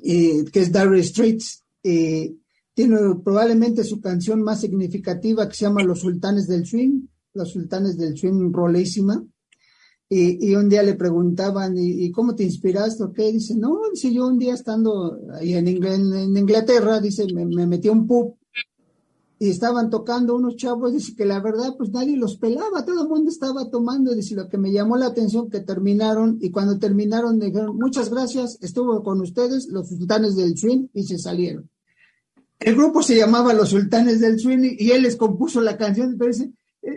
que 0.00 0.60
es 0.60 0.72
Dire 0.72 1.02
Straits, 1.02 1.64
tiene 1.82 2.98
probablemente 3.24 3.82
su 3.82 4.00
canción 4.00 4.42
más 4.42 4.60
significativa 4.60 5.48
que 5.48 5.56
se 5.56 5.64
llama 5.64 5.82
Los 5.82 6.00
Sultanes 6.00 6.46
del 6.46 6.66
Swing, 6.66 7.06
Los 7.32 7.52
Sultanes 7.52 7.96
del 7.96 8.16
Swing 8.16 8.52
Rolésima. 8.52 9.24
Y, 10.08 10.50
y, 10.50 10.54
un 10.54 10.68
día 10.68 10.82
le 10.82 10.94
preguntaban, 10.94 11.74
¿y, 11.76 12.10
cómo 12.10 12.34
te 12.34 12.44
inspiraste 12.44 13.02
o 13.02 13.12
qué? 13.12 13.32
Dice, 13.32 13.56
no, 13.56 13.80
dice, 13.92 14.12
yo 14.12 14.26
un 14.26 14.38
día 14.38 14.54
estando 14.54 15.18
ahí 15.32 15.54
en, 15.54 15.66
en 15.66 16.36
Inglaterra, 16.36 17.00
dice, 17.00 17.26
me, 17.32 17.46
me 17.46 17.66
metí 17.66 17.88
a 17.88 17.92
un 17.92 18.06
pub 18.06 18.36
y 19.38 19.50
estaban 19.50 19.90
tocando 19.90 20.36
unos 20.36 20.56
chavos, 20.56 20.92
dice 20.92 21.14
que 21.16 21.24
la 21.24 21.40
verdad, 21.40 21.74
pues 21.76 21.90
nadie 21.90 22.16
los 22.16 22.36
pelaba, 22.36 22.84
todo 22.84 23.02
el 23.02 23.08
mundo 23.08 23.30
estaba 23.30 23.68
tomando, 23.68 24.14
dice 24.14 24.34
lo 24.34 24.48
que 24.48 24.58
me 24.58 24.72
llamó 24.72 24.96
la 24.96 25.06
atención 25.06 25.50
que 25.50 25.60
terminaron, 25.60 26.38
y 26.40 26.50
cuando 26.50 26.78
terminaron 26.78 27.38
dijeron, 27.38 27.76
muchas 27.76 28.10
gracias, 28.10 28.58
estuvo 28.60 29.02
con 29.02 29.20
ustedes 29.20 29.68
los 29.68 29.88
sultanes 29.88 30.36
del 30.36 30.56
swing, 30.56 30.86
y 30.94 31.02
se 31.04 31.18
salieron. 31.18 31.68
El 32.60 32.76
grupo 32.76 33.02
se 33.02 33.16
llamaba 33.16 33.52
Los 33.52 33.70
Sultanes 33.70 34.20
del 34.20 34.38
Swing 34.38 34.76
y 34.78 34.92
él 34.92 35.02
les 35.02 35.16
compuso 35.16 35.60
la 35.60 35.76
canción, 35.76 36.16
pero 36.18 36.32
dice, 36.32 36.52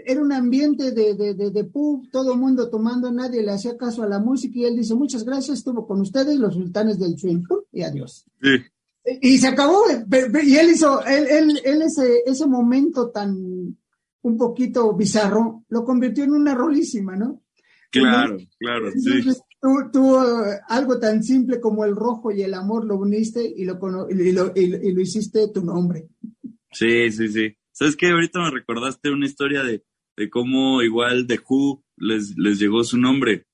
era 0.05 0.21
un 0.21 0.31
ambiente 0.33 0.91
de, 0.91 1.15
de, 1.15 1.33
de, 1.33 1.51
de 1.51 1.63
pub, 1.63 2.09
todo 2.11 2.33
el 2.33 2.39
mundo 2.39 2.69
tomando, 2.69 3.11
nadie 3.11 3.41
le 3.41 3.51
hacía 3.51 3.77
caso 3.77 4.03
a 4.03 4.07
la 4.07 4.19
música 4.19 4.59
y 4.59 4.65
él 4.65 4.75
dice, 4.75 4.95
muchas 4.95 5.23
gracias, 5.23 5.59
estuvo 5.59 5.87
con 5.87 6.01
ustedes 6.01 6.37
los 6.37 6.55
sultanes 6.55 6.99
del 6.99 7.17
swing, 7.17 7.43
y 7.71 7.83
adiós. 7.83 8.25
Sí. 8.41 8.49
Y 9.21 9.37
se 9.37 9.47
acabó, 9.47 9.83
y 10.43 10.55
él 10.55 10.71
hizo, 10.71 11.05
él, 11.05 11.25
él, 11.29 11.61
él 11.63 11.81
ese, 11.81 12.23
ese 12.25 12.45
momento 12.45 13.09
tan 13.09 13.77
un 14.21 14.37
poquito 14.37 14.93
bizarro, 14.93 15.63
lo 15.69 15.85
convirtió 15.85 16.25
en 16.25 16.31
una 16.31 16.53
rolísima, 16.53 17.15
¿no? 17.15 17.43
Claro, 17.89 18.37
claro, 18.59 18.91
sí. 18.91 19.23
Tú, 19.91 20.17
algo 20.67 20.99
tan 20.99 21.23
simple 21.23 21.59
como 21.59 21.83
el 21.85 21.95
rojo 21.95 22.31
y 22.31 22.41
el 22.43 22.53
amor 22.53 22.85
lo 22.85 22.97
uniste 22.97 23.43
y 23.43 23.63
lo, 23.63 23.79
y 24.09 24.31
lo, 24.31 24.51
y 24.53 24.91
lo 24.91 25.01
hiciste 25.01 25.47
tu 25.47 25.63
nombre. 25.63 26.09
Sí, 26.71 27.09
sí, 27.11 27.27
sí. 27.29 27.57
¿Sabes 27.77 27.95
qué? 27.95 28.09
Ahorita 28.09 28.39
me 28.39 28.49
recordaste 28.49 29.11
una 29.11 29.27
historia 29.27 29.61
de, 29.61 29.85
de 30.17 30.29
cómo 30.31 30.81
igual 30.81 31.27
de 31.27 31.39
Who 31.47 31.85
les, 31.95 32.35
les 32.35 32.57
llegó 32.57 32.83
su 32.83 32.97
nombre, 32.97 33.45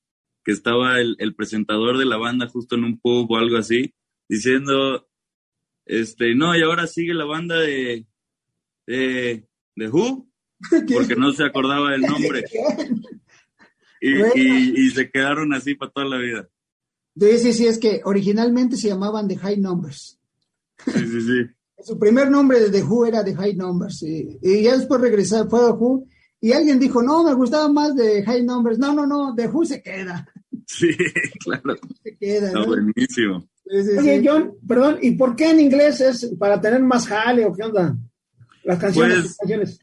que 0.42 0.52
estaba 0.52 0.98
el, 0.98 1.14
el 1.18 1.34
presentador 1.34 1.98
de 1.98 2.06
la 2.06 2.16
banda 2.16 2.48
justo 2.48 2.74
en 2.74 2.84
un 2.84 2.98
pub 2.98 3.30
o 3.30 3.36
algo 3.36 3.58
así, 3.58 3.92
diciendo, 4.26 5.06
este, 5.84 6.34
no, 6.34 6.56
y 6.56 6.62
ahora 6.62 6.86
sigue 6.86 7.12
la 7.12 7.26
banda 7.26 7.58
de, 7.58 8.06
de, 8.86 9.46
de 9.76 9.88
Who, 9.90 10.26
porque 10.94 11.16
no 11.16 11.30
se 11.32 11.44
acordaba 11.44 11.90
del 11.90 12.00
nombre. 12.00 12.44
Y, 14.06 14.82
y, 14.84 14.90
se 14.90 15.10
quedaron 15.10 15.54
así 15.54 15.76
para 15.76 15.90
toda 15.90 16.06
la 16.06 16.18
vida. 16.18 16.46
Sí, 17.18 17.38
sí, 17.38 17.52
sí, 17.54 17.66
es 17.66 17.78
que 17.78 18.02
originalmente 18.04 18.76
se 18.76 18.88
llamaban 18.88 19.26
The 19.26 19.38
High 19.38 19.56
Numbers. 19.56 20.20
Sí, 20.84 20.92
sí, 20.92 21.20
sí. 21.22 21.54
Su 21.82 21.98
primer 21.98 22.30
nombre 22.30 22.60
de 22.60 22.70
The 22.70 22.82
Who 22.82 23.06
era 23.06 23.24
The 23.24 23.34
High 23.34 23.56
Numbers. 23.56 24.02
Y, 24.02 24.38
y 24.42 24.62
ya 24.62 24.76
después 24.76 25.00
regresar 25.00 25.48
fue 25.48 25.60
The 25.60 25.72
Who. 25.72 26.06
Y 26.40 26.52
alguien 26.52 26.78
dijo, 26.78 27.02
no, 27.02 27.24
me 27.24 27.34
gustaba 27.34 27.68
más 27.68 27.94
de 27.94 28.22
High 28.22 28.44
Numbers. 28.44 28.78
No, 28.78 28.94
no, 28.94 29.06
no, 29.06 29.34
The 29.34 29.48
Who 29.48 29.64
se 29.64 29.82
queda. 29.82 30.28
Sí, 30.66 30.88
claro. 31.44 31.76
Se 32.02 32.16
queda. 32.16 32.46
Está 32.46 32.64
buenísimo. 32.64 33.46
Oye, 33.98 34.22
John, 34.24 34.54
perdón, 34.66 34.98
¿y 35.02 35.12
por 35.12 35.36
qué 35.36 35.50
en 35.50 35.60
inglés 35.60 36.00
es 36.00 36.34
para 36.38 36.58
tener 36.58 36.82
más 36.82 37.06
jale 37.06 37.44
o 37.44 37.52
qué 37.52 37.64
onda? 37.64 37.96
Las 38.62 38.78
canciones. 38.78 39.20
Pues, 39.20 39.36
canciones. 39.36 39.80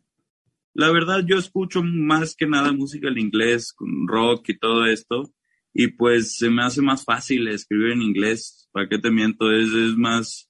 La 0.74 0.92
verdad, 0.92 1.22
yo 1.26 1.38
escucho 1.38 1.82
más 1.84 2.36
que 2.36 2.48
nada 2.48 2.72
música 2.72 3.10
en 3.10 3.20
inglés, 3.20 3.74
con 3.74 4.08
rock 4.08 4.50
y 4.50 4.58
todo 4.58 4.86
esto, 4.86 5.34
y 5.74 5.88
pues 5.88 6.38
se 6.38 6.50
me 6.50 6.64
hace 6.64 6.82
más 6.82 7.04
fácil 7.04 7.48
escribir 7.48 7.92
en 7.92 8.02
inglés. 8.02 8.70
¿Para 8.72 8.88
qué 8.88 8.98
te 8.98 9.12
miento? 9.12 9.52
Es, 9.52 9.68
es 9.68 9.96
más, 9.98 10.50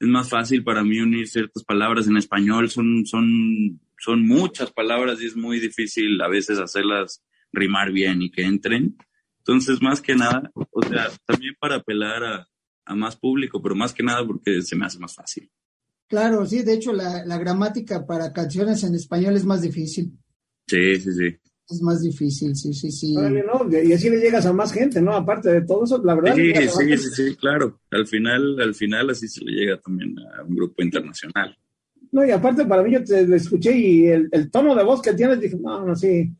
es 0.00 0.08
más 0.08 0.30
fácil 0.30 0.64
para 0.64 0.82
mí 0.82 0.98
unir 0.98 1.28
ciertas 1.28 1.62
palabras 1.62 2.08
en 2.08 2.16
español. 2.16 2.70
Son, 2.70 3.04
son, 3.04 3.78
son 3.98 4.26
muchas 4.26 4.72
palabras 4.72 5.20
y 5.20 5.26
es 5.26 5.36
muy 5.36 5.60
difícil 5.60 6.20
a 6.22 6.28
veces 6.28 6.58
hacerlas 6.58 7.22
rimar 7.52 7.92
bien 7.92 8.22
y 8.22 8.30
que 8.30 8.42
entren. 8.42 8.96
Entonces, 9.38 9.82
más 9.82 10.00
que 10.00 10.14
nada, 10.14 10.50
o 10.54 10.82
sea, 10.82 11.10
también 11.26 11.54
para 11.60 11.76
apelar 11.76 12.24
a, 12.24 12.48
a 12.86 12.94
más 12.94 13.16
público, 13.16 13.60
pero 13.62 13.74
más 13.74 13.92
que 13.92 14.02
nada 14.02 14.26
porque 14.26 14.62
se 14.62 14.74
me 14.74 14.86
hace 14.86 14.98
más 14.98 15.14
fácil. 15.14 15.50
Claro, 16.08 16.44
sí, 16.46 16.62
de 16.62 16.74
hecho 16.74 16.92
la, 16.92 17.24
la 17.24 17.38
gramática 17.38 18.04
para 18.06 18.32
canciones 18.32 18.82
en 18.82 18.94
español 18.94 19.36
es 19.36 19.44
más 19.44 19.62
difícil. 19.62 20.12
Sí, 20.66 20.98
sí, 20.98 21.12
sí. 21.12 21.36
Es 21.70 21.80
más 21.82 22.02
difícil, 22.02 22.56
sí, 22.56 22.74
sí, 22.74 22.90
sí. 22.90 23.14
Y 23.14 23.92
así 23.92 24.10
le 24.10 24.18
llegas 24.18 24.44
a 24.44 24.52
más 24.52 24.72
gente, 24.72 25.00
¿no? 25.00 25.14
Aparte 25.14 25.50
de 25.50 25.62
todo 25.62 25.84
eso, 25.84 26.02
la 26.02 26.16
verdad. 26.16 26.34
Sí, 26.34 26.52
sí, 26.52 26.96
sí, 26.96 27.08
sí, 27.14 27.36
claro. 27.36 27.78
Al 27.92 28.08
final, 28.08 28.60
al 28.60 28.74
final 28.74 29.10
así 29.10 29.28
se 29.28 29.44
le 29.44 29.52
llega 29.52 29.78
también 29.78 30.16
a 30.18 30.42
un 30.42 30.56
grupo 30.56 30.82
internacional. 30.82 31.56
No, 32.10 32.26
y 32.26 32.32
aparte 32.32 32.64
para 32.64 32.82
mí 32.82 32.92
yo 32.92 33.04
te 33.04 33.22
escuché 33.36 33.76
y 33.76 34.06
el, 34.08 34.28
el 34.32 34.50
tono 34.50 34.74
de 34.74 34.82
voz 34.82 35.00
que 35.00 35.12
tienes, 35.12 35.40
dije, 35.40 35.56
no, 35.60 35.86
no, 35.86 35.94
sí. 35.94 36.32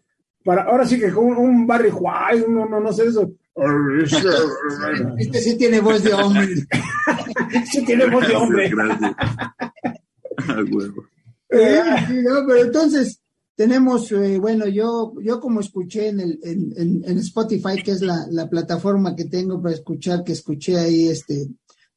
Para, 0.45 0.63
ahora 0.63 0.85
sí 0.85 0.99
que 0.99 1.13
con 1.13 1.27
un, 1.27 1.65
Barry 1.65 1.91
White, 1.91 2.47
no, 2.49 2.69
no, 2.69 2.81
no 2.81 2.93
sé 2.93 3.05
eso. 3.05 3.33
Este 5.17 5.41
sí 5.41 5.59
tiene 5.59 5.81
voz 5.81 6.03
de 6.03 6.13
hombre. 6.13 6.49
sí 7.71 7.85
tiene 7.85 8.07
voz 8.07 8.27
de 8.27 8.35
hombre. 8.35 8.69
Gracias. 8.69 9.13
A 10.49 10.55
huevo. 10.55 11.05
Eh, 11.51 11.83
no, 12.23 12.47
pero 12.47 12.63
entonces, 12.63 13.21
tenemos, 13.61 14.11
eh, 14.13 14.39
bueno, 14.39 14.67
yo, 14.69 15.13
yo 15.23 15.39
como 15.39 15.61
escuché 15.61 16.09
en, 16.09 16.21
el, 16.21 16.41
en, 16.43 17.05
en, 17.05 17.19
Spotify, 17.19 17.83
que 17.85 17.91
es 17.91 18.01
la, 18.01 18.27
la, 18.31 18.49
plataforma 18.49 19.15
que 19.15 19.27
tengo 19.27 19.61
para 19.61 19.75
escuchar, 19.75 20.25
que 20.25 20.33
escuché 20.33 20.79
ahí 20.79 21.09
este 21.09 21.47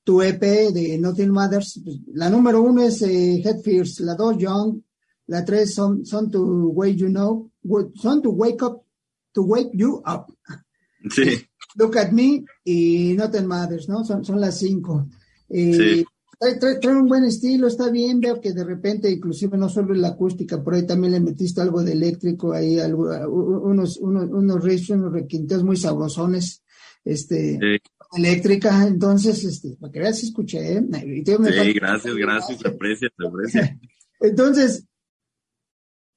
tu 0.04 0.22
EP 0.22 0.42
de 0.42 0.98
Nothing 0.98 1.32
Matters, 1.32 1.80
pues, 1.82 2.00
la 2.16 2.30
número 2.30 2.62
uno 2.62 2.82
es 2.82 3.02
eh, 3.04 3.42
Head 3.42 3.62
Fears, 3.62 4.02
la 4.02 4.16
dos 4.16 4.38
Young, 4.38 4.82
la 5.28 5.46
tres 5.46 5.74
son, 5.74 6.06
son 6.06 6.30
to 6.30 6.42
Wake 6.42 6.98
You 6.98 7.08
Know, 7.08 7.50
son 7.96 8.22
to 8.22 8.32
Wake 8.32 8.62
Up, 8.62 8.84
to 9.32 9.44
Wake 9.44 9.72
You 9.72 10.04
Up. 10.06 10.36
Sí. 11.12 11.48
Look 11.76 11.98
at 11.98 12.12
Me 12.12 12.44
y 12.66 13.14
Nothing 13.14 13.48
Matters, 13.48 13.88
¿no? 13.88 14.04
Son, 14.04 14.26
son 14.26 14.42
las 14.42 14.60
cinco. 14.60 15.08
Eh, 15.48 15.74
sí 15.74 16.06
trae, 16.40 16.94
un 16.94 17.08
buen 17.08 17.24
estilo, 17.24 17.68
está 17.68 17.90
bien, 17.90 18.20
veo 18.20 18.40
que 18.42 18.54
de 18.54 18.64
repente, 18.64 19.10
inclusive 19.10 19.58
no 19.58 19.70
solo 19.70 19.94
la 19.94 20.10
acústica, 20.10 20.64
por 20.64 20.74
ahí 20.74 20.86
también 20.86 21.14
le 21.14 21.20
metiste 21.20 21.62
algo 21.62 21.84
de 21.84 21.94
eléctrico, 21.94 22.54
ahí 22.54 22.80
algo, 22.80 23.10
unos, 23.30 23.98
unos, 23.98 24.30
unos 24.30 24.64
riffs, 24.64 24.90
unos 24.90 25.14
requinteos 25.14 25.64
muy 25.64 25.78
sabrosones, 25.78 26.64
este, 27.06 27.60
eléctrica, 28.16 28.86
entonces, 28.88 29.44
este, 29.44 29.76
para 29.80 29.92
que 29.92 30.00
veas, 30.00 30.24
escuché, 30.24 30.78
¿eh? 30.78 30.84
sí, 30.94 31.74
gracias, 31.74 32.16
gracias, 32.16 32.60
se 32.60 32.68
aprecia, 32.68 33.10
se 33.18 33.28
aprecia. 33.28 33.80
entonces, 34.22 34.86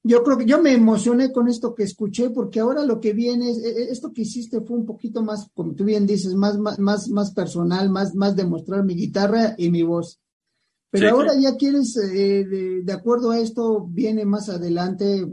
yo 0.07 0.23
creo 0.23 0.39
que 0.39 0.47
yo 0.47 0.63
me 0.63 0.73
emocioné 0.73 1.33
con 1.33 1.49
esto 1.49 1.75
que 1.75 1.83
escuché 1.83 2.31
porque 2.31 2.61
ahora 2.61 2.85
lo 2.85 3.01
que 3.01 3.13
viene 3.13 3.51
es, 3.51 3.59
e, 3.59 3.71
e, 3.71 3.91
esto 3.91 4.13
que 4.13 4.23
hiciste 4.23 4.61
fue 4.61 4.77
un 4.77 4.87
poquito 4.87 5.23
más, 5.23 5.51
como 5.53 5.75
tú 5.75 5.85
bien 5.85 6.07
dices, 6.07 6.35
más, 6.35 6.57
más, 6.59 7.09
más 7.09 7.33
personal, 7.33 7.91
más, 7.91 8.15
más 8.15 8.37
demostrar 8.37 8.85
mi 8.85 8.95
guitarra 8.95 9.55
y 9.59 9.71
mi 9.71 9.83
voz. 9.83 10.21
Pero 10.91 11.11
ahora 11.11 11.33
ya 11.39 11.57
quieres, 11.57 11.97
eh, 11.97 12.45
de, 12.45 12.93
acuerdo 12.93 13.33
a 13.33 13.39
esto, 13.39 13.87
viene 13.87 14.25
más 14.25 14.49
adelante, 14.49 15.27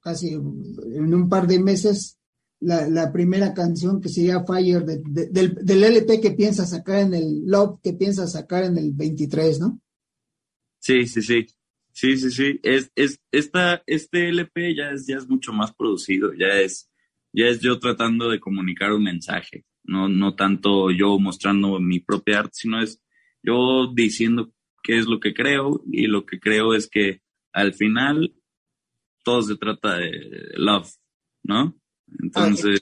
casi 0.00 0.32
en 0.34 1.14
un 1.14 1.28
par 1.28 1.46
de 1.46 1.60
meses, 1.60 2.18
la, 2.60 2.88
la 2.88 3.12
primera 3.12 3.54
canción 3.54 4.00
que 4.00 4.08
sería 4.08 4.44
Fire 4.44 4.84
del, 4.84 5.54
del 5.62 5.84
LP 5.84 6.20
que 6.20 6.32
piensas 6.32 6.70
sacar 6.70 6.98
en 6.98 7.14
el 7.14 7.46
Love, 7.46 7.78
que 7.80 7.92
piensas 7.92 8.32
sacar 8.32 8.64
en 8.64 8.76
el 8.76 8.92
23, 8.92 9.60
¿no? 9.60 9.80
Sí, 10.80 11.06
sí, 11.06 11.22
sí. 11.22 11.46
Sí, 11.98 12.16
sí, 12.16 12.30
sí. 12.30 12.60
Es, 12.62 12.92
es, 12.94 13.20
esta, 13.32 13.82
este 13.84 14.28
LP 14.28 14.76
ya 14.76 14.92
es, 14.92 15.04
ya 15.08 15.16
es 15.16 15.28
mucho 15.28 15.52
más 15.52 15.74
producido, 15.74 16.32
ya 16.32 16.60
es, 16.60 16.88
ya 17.32 17.46
es 17.46 17.58
yo 17.58 17.80
tratando 17.80 18.30
de 18.30 18.38
comunicar 18.38 18.92
un 18.92 19.02
mensaje, 19.02 19.64
no, 19.82 20.08
no 20.08 20.36
tanto 20.36 20.92
yo 20.92 21.18
mostrando 21.18 21.80
mi 21.80 21.98
propia 21.98 22.38
arte, 22.38 22.52
sino 22.52 22.80
es 22.80 23.02
yo 23.42 23.92
diciendo 23.92 24.54
qué 24.80 24.96
es 24.98 25.06
lo 25.06 25.18
que 25.18 25.34
creo 25.34 25.82
y 25.90 26.06
lo 26.06 26.24
que 26.24 26.38
creo 26.38 26.72
es 26.72 26.88
que 26.88 27.20
al 27.52 27.74
final 27.74 28.32
todo 29.24 29.42
se 29.42 29.56
trata 29.56 29.96
de 29.96 30.52
love, 30.54 30.94
¿no? 31.42 31.76
Entonces, 32.22 32.80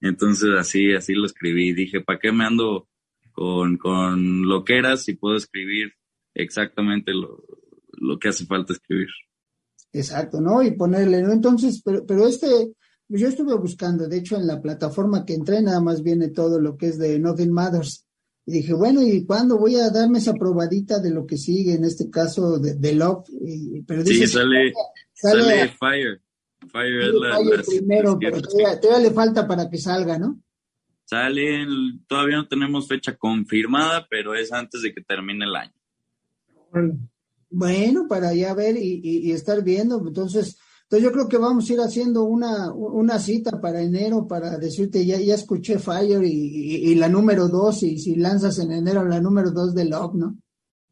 entonces 0.00 0.52
así, 0.58 0.94
así 0.94 1.12
lo 1.12 1.26
escribí. 1.26 1.74
Dije, 1.74 2.00
¿para 2.00 2.18
qué 2.18 2.32
me 2.32 2.46
ando 2.46 2.88
con, 3.32 3.76
con 3.76 4.48
loqueras 4.48 5.04
si 5.04 5.16
puedo 5.16 5.36
escribir 5.36 5.92
exactamente 6.32 7.12
lo, 7.12 7.44
lo 7.98 8.18
que 8.18 8.28
hace 8.28 8.46
falta 8.46 8.72
escribir. 8.72 9.08
Exacto, 9.92 10.40
¿no? 10.40 10.62
Y 10.62 10.72
ponerle, 10.72 11.22
¿no? 11.22 11.32
Entonces, 11.32 11.80
pero, 11.84 12.04
pero 12.04 12.26
este, 12.26 12.74
pues 13.08 13.20
yo 13.20 13.28
estuve 13.28 13.54
buscando, 13.54 14.08
de 14.08 14.18
hecho 14.18 14.36
en 14.36 14.46
la 14.46 14.60
plataforma 14.60 15.24
que 15.24 15.34
entré 15.34 15.62
nada 15.62 15.80
más 15.80 16.02
viene 16.02 16.28
todo 16.28 16.60
lo 16.60 16.76
que 16.76 16.88
es 16.88 16.98
de 16.98 17.18
Nothing 17.18 17.52
Matters. 17.52 18.04
Y 18.44 18.52
dije, 18.52 18.74
bueno, 18.74 19.02
¿y 19.02 19.24
cuándo 19.24 19.58
voy 19.58 19.76
a 19.76 19.90
darme 19.90 20.18
esa 20.18 20.32
probadita 20.34 21.00
de 21.00 21.10
lo 21.10 21.26
que 21.26 21.36
sigue, 21.36 21.74
en 21.74 21.84
este 21.84 22.10
caso 22.10 22.58
de, 22.58 22.74
de 22.74 22.94
Love? 22.94 23.24
pero 23.86 24.04
sí, 24.04 24.24
sale, 24.26 24.72
sale, 25.12 25.68
Fire. 25.78 26.22
Fire 26.70 27.02
es 27.02 27.14
la, 27.14 27.36
Fire 27.38 27.64
primero, 27.64 28.18
pero 28.18 28.40
todavía, 28.42 28.98
le 29.00 29.10
falta 29.10 29.48
para 29.48 29.68
que 29.68 29.78
salga, 29.78 30.18
¿no? 30.18 30.40
Sale, 31.04 31.66
todavía 32.06 32.36
no 32.36 32.48
tenemos 32.48 32.86
fecha 32.86 33.16
confirmada, 33.16 34.06
pero 34.08 34.34
es 34.34 34.52
antes 34.52 34.82
de 34.82 34.92
que 34.92 35.02
termine 35.02 35.44
el 35.44 35.56
año. 35.56 35.74
Bueno, 36.70 36.98
para 38.08 38.34
ya 38.34 38.54
ver 38.54 38.76
y, 38.76 39.32
estar 39.32 39.62
viendo. 39.62 40.02
Entonces, 40.06 40.58
entonces 40.84 41.04
yo 41.04 41.12
creo 41.12 41.28
que 41.28 41.38
vamos 41.38 41.68
a 41.68 41.72
ir 41.72 41.80
haciendo 41.80 42.24
una, 42.24 42.72
una 42.72 43.18
cita 43.18 43.60
para 43.60 43.82
enero 43.82 44.26
para 44.26 44.56
decirte, 44.58 45.04
ya, 45.04 45.18
ya 45.18 45.34
escuché 45.34 45.78
Fire 45.78 46.22
y, 46.24 46.94
la 46.94 47.08
número 47.08 47.48
dos, 47.48 47.82
y 47.82 47.98
si 47.98 48.16
lanzas 48.16 48.58
en 48.58 48.72
enero 48.72 49.04
la 49.04 49.20
número 49.20 49.50
dos 49.50 49.74
de 49.74 49.84
Love, 49.84 50.14
¿no? 50.14 50.38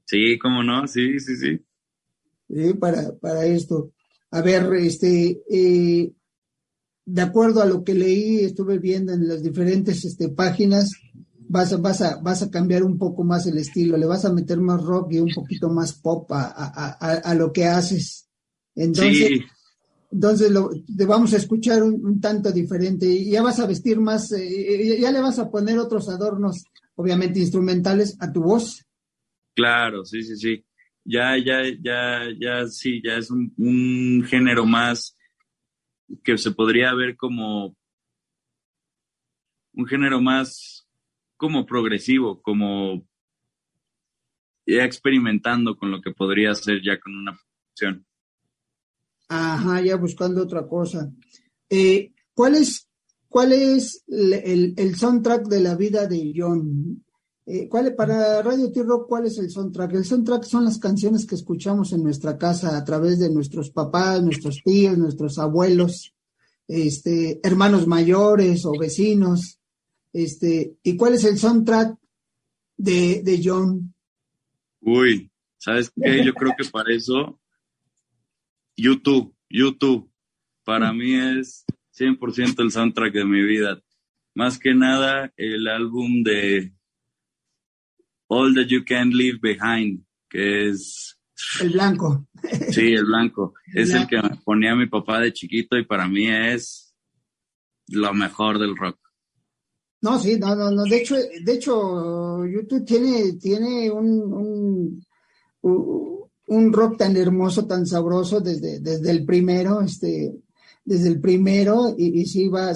Sí, 0.06 0.38
cómo 0.38 0.62
no, 0.62 0.86
sí, 0.86 1.18
sí, 1.20 1.36
sí. 1.36 1.60
Sí, 2.48 2.74
para, 2.74 3.16
para 3.16 3.46
esto. 3.46 3.92
A 4.30 4.42
ver, 4.42 4.72
este, 4.74 5.42
eh, 5.48 6.12
de 7.06 7.22
acuerdo 7.22 7.62
a 7.62 7.66
lo 7.66 7.84
que 7.84 7.94
leí, 7.94 8.40
estuve 8.40 8.78
viendo 8.78 9.12
en 9.12 9.28
las 9.28 9.42
diferentes 9.42 10.04
este, 10.04 10.28
páginas, 10.28 10.90
vas 11.48 11.72
a, 11.72 11.76
vas 11.76 12.00
a, 12.02 12.20
vas 12.20 12.42
a 12.42 12.50
cambiar 12.50 12.82
un 12.82 12.98
poco 12.98 13.24
más 13.24 13.46
el 13.46 13.58
estilo, 13.58 13.96
le 13.96 14.06
vas 14.06 14.24
a 14.24 14.32
meter 14.32 14.58
más 14.60 14.82
rock 14.82 15.12
y 15.12 15.20
un 15.20 15.32
poquito 15.34 15.68
más 15.68 15.92
pop 15.92 16.30
a, 16.32 16.48
a, 16.48 17.34
lo 17.34 17.52
que 17.52 17.66
haces. 17.66 18.28
Entonces, 18.74 19.40
entonces 20.10 20.50
lo, 20.50 20.70
te 20.96 21.04
vamos 21.04 21.32
a 21.34 21.36
escuchar 21.36 21.82
un, 21.82 22.20
tanto 22.20 22.52
diferente 22.52 23.06
y 23.06 23.30
ya 23.30 23.42
vas 23.42 23.60
a 23.60 23.66
vestir 23.66 23.98
más, 23.98 24.32
eh, 24.32 24.98
ya 25.00 25.10
le 25.10 25.20
vas 25.20 25.38
a 25.38 25.50
poner 25.50 25.78
otros 25.78 26.08
adornos, 26.08 26.64
obviamente 26.94 27.40
instrumentales, 27.40 28.16
a 28.20 28.32
tu 28.32 28.42
voz. 28.42 28.84
Claro, 29.54 30.04
sí, 30.04 30.22
sí, 30.22 30.36
sí. 30.36 30.64
Ya, 31.04 31.36
ya, 31.36 31.62
ya, 31.82 32.22
ya, 32.40 32.66
sí, 32.66 33.02
ya 33.04 33.16
es 33.16 33.30
un, 33.30 33.52
un 33.58 34.24
género 34.24 34.64
más 34.64 35.16
que 36.22 36.38
se 36.38 36.50
podría 36.50 36.94
ver 36.94 37.16
como 37.16 37.76
un 39.74 39.86
género 39.86 40.20
más 40.20 40.83
como 41.44 41.66
progresivo, 41.66 42.40
como 42.40 43.06
ya 44.66 44.82
experimentando 44.82 45.76
con 45.76 45.90
lo 45.90 46.00
que 46.00 46.10
podría 46.10 46.52
hacer 46.52 46.80
ya 46.82 46.98
con 46.98 47.14
una 47.14 47.32
producción. 47.36 48.06
Ajá, 49.28 49.82
ya 49.82 49.96
buscando 49.96 50.42
otra 50.42 50.66
cosa. 50.66 51.12
Eh, 51.68 52.14
¿Cuál 52.32 52.54
es, 52.54 52.88
cuál 53.28 53.52
es 53.52 54.02
el, 54.08 54.72
el, 54.74 54.96
soundtrack 54.96 55.46
de 55.48 55.60
la 55.60 55.74
vida 55.74 56.06
de 56.06 56.32
John? 56.34 57.04
Eh, 57.44 57.68
¿cuál, 57.68 57.94
para 57.94 58.40
Radio 58.40 58.72
T-Rock, 58.72 59.06
¿cuál 59.06 59.26
es 59.26 59.36
el 59.36 59.50
soundtrack? 59.50 59.92
El 59.92 60.06
soundtrack 60.06 60.44
son 60.44 60.64
las 60.64 60.78
canciones 60.78 61.26
que 61.26 61.34
escuchamos 61.34 61.92
en 61.92 62.02
nuestra 62.02 62.38
casa 62.38 62.74
a 62.74 62.84
través 62.86 63.18
de 63.18 63.28
nuestros 63.28 63.68
papás, 63.68 64.22
nuestros 64.22 64.62
tíos, 64.64 64.96
nuestros 64.96 65.38
abuelos, 65.38 66.14
este, 66.66 67.38
hermanos 67.46 67.86
mayores 67.86 68.64
o 68.64 68.72
vecinos. 68.78 69.60
Este, 70.14 70.78
¿y 70.84 70.96
cuál 70.96 71.14
es 71.14 71.24
el 71.24 71.36
soundtrack 71.36 71.98
de, 72.76 73.20
de 73.24 73.40
John? 73.42 73.92
Uy, 74.80 75.28
¿sabes 75.58 75.90
qué? 75.90 76.24
Yo 76.24 76.32
creo 76.34 76.54
que 76.56 76.64
para 76.66 76.94
eso, 76.94 77.40
YouTube, 78.76 79.34
YouTube, 79.50 80.08
para 80.62 80.92
mí 80.92 81.14
es 81.14 81.64
100% 81.98 82.62
el 82.62 82.70
soundtrack 82.70 83.12
de 83.12 83.24
mi 83.24 83.42
vida. 83.42 83.82
Más 84.36 84.56
que 84.56 84.72
nada, 84.72 85.32
el 85.36 85.66
álbum 85.66 86.22
de 86.22 86.72
All 88.28 88.54
That 88.54 88.66
You 88.66 88.84
Can 88.86 89.10
Leave 89.10 89.40
Behind, 89.42 90.04
que 90.30 90.68
es... 90.68 91.18
El 91.60 91.70
blanco. 91.70 92.28
Sí, 92.70 92.92
el 92.92 93.04
blanco. 93.04 93.54
es 93.74 93.90
el 93.90 94.06
que 94.06 94.20
ponía 94.44 94.76
mi 94.76 94.86
papá 94.86 95.18
de 95.18 95.32
chiquito 95.32 95.76
y 95.76 95.84
para 95.84 96.06
mí 96.06 96.28
es 96.28 96.94
lo 97.88 98.14
mejor 98.14 98.60
del 98.60 98.76
rock. 98.76 99.03
No, 100.04 100.20
sí, 100.20 100.38
no, 100.38 100.54
no, 100.54 100.70
no. 100.70 100.84
De 100.84 100.98
hecho, 100.98 101.14
de 101.14 101.52
hecho, 101.54 102.44
YouTube 102.44 102.84
tiene, 102.84 103.32
tiene 103.40 103.90
un, 103.90 105.02
un, 105.62 106.72
rock 106.74 106.98
tan 106.98 107.16
hermoso, 107.16 107.66
tan 107.66 107.86
sabroso 107.86 108.38
desde, 108.40 108.80
desde 108.80 109.10
el 109.10 109.24
primero. 109.24 109.80
Este, 109.80 110.30
desde 110.84 111.08
el 111.08 111.20
primero 111.22 111.94
y, 111.96 112.20
y 112.20 112.26
sí 112.26 112.48
va, 112.48 112.74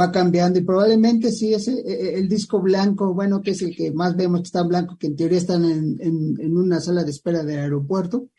va 0.00 0.10
cambiando 0.10 0.58
y 0.58 0.64
probablemente 0.64 1.30
sí 1.30 1.52
ese 1.52 1.72
e, 1.72 1.92
e, 1.92 2.18
el 2.18 2.26
disco 2.26 2.62
blanco, 2.62 3.12
bueno, 3.12 3.42
que 3.42 3.50
es 3.50 3.60
el 3.60 3.76
que 3.76 3.92
más 3.92 4.16
vemos 4.16 4.40
que 4.40 4.46
está 4.46 4.62
blanco, 4.62 4.96
que 4.98 5.08
en 5.08 5.16
teoría 5.16 5.36
están 5.36 5.62
en, 5.66 5.98
en, 6.00 6.56
una 6.56 6.80
sala 6.80 7.04
de 7.04 7.10
espera 7.10 7.44
del 7.44 7.58
aeropuerto. 7.58 8.30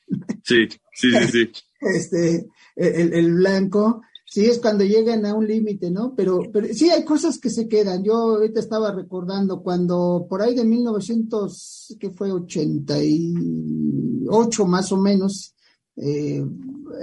Sí, 0.43 0.67
sí, 0.91 1.07
sí, 1.11 1.27
sí. 1.31 1.51
este, 1.81 2.47
el, 2.75 3.13
el 3.13 3.33
blanco, 3.35 4.01
sí 4.33 4.47
es 4.47 4.57
cuando 4.57 4.83
llegan 4.83 5.27
a 5.27 5.35
un 5.35 5.45
límite, 5.45 5.91
¿no? 5.91 6.15
Pero, 6.15 6.41
pero 6.51 6.65
sí 6.73 6.89
hay 6.89 7.05
cosas 7.05 7.37
que 7.37 7.51
se 7.51 7.67
quedan. 7.67 8.03
Yo 8.03 8.15
ahorita 8.15 8.59
estaba 8.59 8.91
recordando 8.91 9.61
cuando 9.61 10.25
por 10.27 10.41
ahí 10.41 10.55
de 10.55 10.65
1900, 10.65 11.97
que 11.99 12.09
fue 12.09 12.31
88 12.31 14.65
más 14.65 14.91
o 14.91 14.97
menos, 14.97 15.53
eh, 15.97 16.43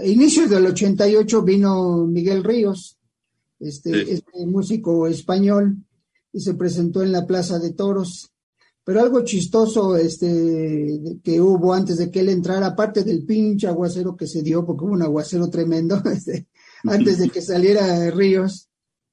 inicios 0.04 0.50
del 0.50 0.66
88 0.66 1.42
vino 1.42 2.04
Miguel 2.04 2.42
Ríos, 2.42 2.98
este, 3.60 4.12
este 4.12 4.44
músico 4.46 5.06
español, 5.06 5.76
y 6.32 6.40
se 6.40 6.54
presentó 6.54 7.04
en 7.04 7.12
la 7.12 7.28
Plaza 7.28 7.60
de 7.60 7.74
Toros. 7.74 8.32
Pero 8.82 9.02
algo 9.02 9.22
chistoso 9.22 9.96
este, 9.96 11.20
que 11.22 11.40
hubo 11.40 11.74
antes 11.74 11.98
de 11.98 12.10
que 12.10 12.18
él 12.20 12.30
entrara, 12.30 12.66
aparte 12.66 13.04
del 13.04 13.24
pinche 13.24 13.68
aguacero 13.68 14.16
que 14.16 14.26
se 14.26 14.42
dio, 14.42 14.66
porque 14.66 14.84
hubo 14.84 14.94
un 14.94 15.02
aguacero 15.02 15.48
tremendo, 15.48 16.02
este, 16.12 16.48
antes 16.84 17.18
de 17.18 17.28
que 17.30 17.42
saliera 17.42 18.10
Ríos, 18.10 18.68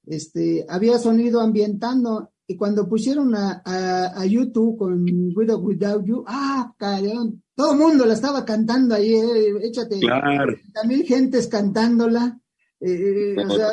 este, 0.05 0.65
había 0.69 0.97
sonido 0.97 1.41
ambientando 1.41 2.31
y 2.50 2.55
cuando 2.55 2.88
pusieron 2.88 3.36
a, 3.36 3.62
a, 3.65 4.25
YouTube 4.25 4.77
con 4.77 5.03
With 5.36 5.51
or 5.51 5.59
Without 5.59 6.05
You, 6.05 6.24
ah, 6.25 6.74
carón, 6.77 7.43
todo 7.53 7.74
el 7.74 7.77
mundo 7.77 8.05
la 8.05 8.13
estaba 8.13 8.45
cantando 8.45 8.95
ahí, 8.95 9.15
eh, 9.15 9.53
échate, 9.63 10.00
claro. 10.00 10.55
mil 10.88 11.03
gentes 11.03 11.50
cantándola, 11.50 12.39
eh, 12.79 13.36
o 13.38 13.50
sea, 13.50 13.71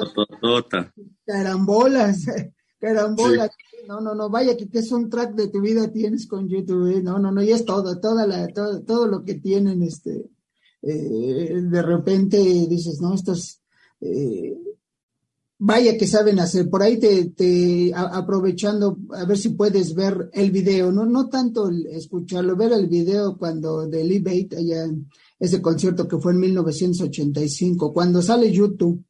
carambolas, 1.24 2.26
carambolas, 2.80 3.50
no, 3.86 4.00
no, 4.00 4.16
no, 4.16 4.28
vaya 4.28 4.56
que, 4.56 4.68
es 4.72 4.90
un 4.90 5.08
track 5.08 5.34
de 5.34 5.48
tu 5.48 5.60
vida 5.60 5.92
tienes 5.92 6.26
con 6.26 6.48
YouTube, 6.48 6.96
eh, 6.96 7.02
no, 7.02 7.20
no, 7.20 7.30
no, 7.30 7.44
y 7.44 7.52
es 7.52 7.64
todo, 7.64 8.00
toda 8.00 8.26
la, 8.26 8.48
todo, 8.48 8.82
todo 8.82 9.06
lo 9.06 9.24
que 9.24 9.34
tienen, 9.34 9.84
este, 9.84 10.30
eh, 10.82 11.60
de 11.62 11.82
repente 11.82 12.38
dices, 12.38 13.00
no, 13.00 13.14
esto 13.14 13.32
es, 13.32 13.60
eh, 14.04 14.56
vaya 15.58 15.96
que 15.96 16.06
saben 16.06 16.38
hacer. 16.40 16.68
Por 16.68 16.82
ahí 16.82 16.99
te, 16.99 17.92
aprovechando 17.94 18.99
a 19.12 19.25
ver 19.25 19.38
si 19.38 19.50
puedes 19.50 19.94
ver 19.94 20.30
el 20.32 20.50
video, 20.50 20.92
no, 20.92 21.06
no 21.06 21.28
tanto 21.28 21.70
escucharlo, 21.90 22.56
ver 22.56 22.73
el 22.73 22.87
video 22.87 23.37
cuando 23.38 23.87
de 23.87 24.04
Lee 24.04 24.20
Bate, 24.20 24.56
allá 24.58 24.90
ese 25.38 25.62
concierto 25.62 26.06
que 26.06 26.18
fue 26.18 26.32
en 26.32 26.40
1985, 26.40 27.92
cuando 27.92 28.23
sale 28.23 28.52
YouTube. 28.52 29.02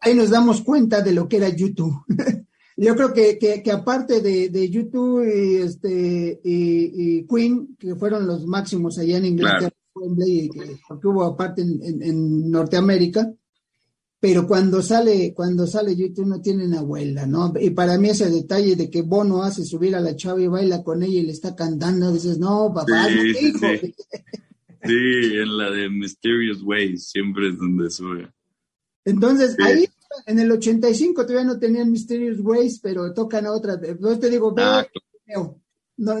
Ahí 0.00 0.14
nos 0.14 0.30
damos 0.30 0.62
cuenta 0.62 1.00
de 1.00 1.12
lo 1.12 1.28
que 1.28 1.38
era 1.38 1.48
YouTube. 1.48 2.04
Yo 2.76 2.94
creo 2.94 3.12
que, 3.12 3.38
que, 3.38 3.72
aparte 3.72 4.20
de, 4.20 4.70
YouTube 4.70 5.24
y, 5.24 5.56
este, 5.56 6.40
y, 6.44 7.26
Queen, 7.26 7.76
que 7.76 7.96
fueron 7.96 8.26
los 8.26 8.46
máximos 8.46 8.98
allá 8.98 9.16
en 9.16 9.24
Inglaterra, 9.24 9.74
porque 9.92 11.08
hubo 11.08 11.24
aparte 11.24 11.62
en 11.62 12.48
Norteamérica, 12.48 13.34
pero 14.20 14.46
cuando 14.46 14.82
sale, 14.82 15.32
cuando 15.34 15.66
sale 15.66 15.94
YouTube 15.94 16.26
no 16.26 16.40
tienen 16.40 16.74
abuela, 16.74 17.26
¿no? 17.26 17.52
Y 17.60 17.70
para 17.70 17.98
mí 17.98 18.10
ese 18.10 18.28
detalle 18.28 18.74
de 18.74 18.90
que 18.90 19.02
Bono 19.02 19.42
hace 19.42 19.64
subir 19.64 19.94
a 19.94 20.00
la 20.00 20.16
chava 20.16 20.40
y 20.40 20.48
baila 20.48 20.82
con 20.82 21.02
ella 21.02 21.20
y 21.20 21.26
le 21.26 21.32
está 21.32 21.54
cantando, 21.54 22.12
dices, 22.12 22.38
no, 22.38 22.72
papá, 22.74 23.06
sí, 23.08 23.46
hijo. 23.46 23.58
Sí. 23.80 23.94
sí, 24.82 25.36
en 25.36 25.56
la 25.56 25.70
de 25.70 25.88
Mysterious 25.88 26.62
Ways 26.62 27.10
siempre 27.10 27.48
es 27.48 27.58
donde 27.58 27.90
sube. 27.90 28.28
Entonces, 29.04 29.56
ahí 29.60 29.88
en 30.26 30.38
el 30.38 30.50
85 30.50 31.22
todavía 31.24 31.44
no 31.44 31.58
tenían 31.58 31.90
Mysterious 31.90 32.40
Ways, 32.40 32.80
pero 32.80 33.12
tocan 33.14 33.46
otra. 33.46 33.74
Entonces 33.82 34.20
te 34.20 34.30
digo, 34.30 34.54
ah, 34.58 34.86
no, 35.96 36.20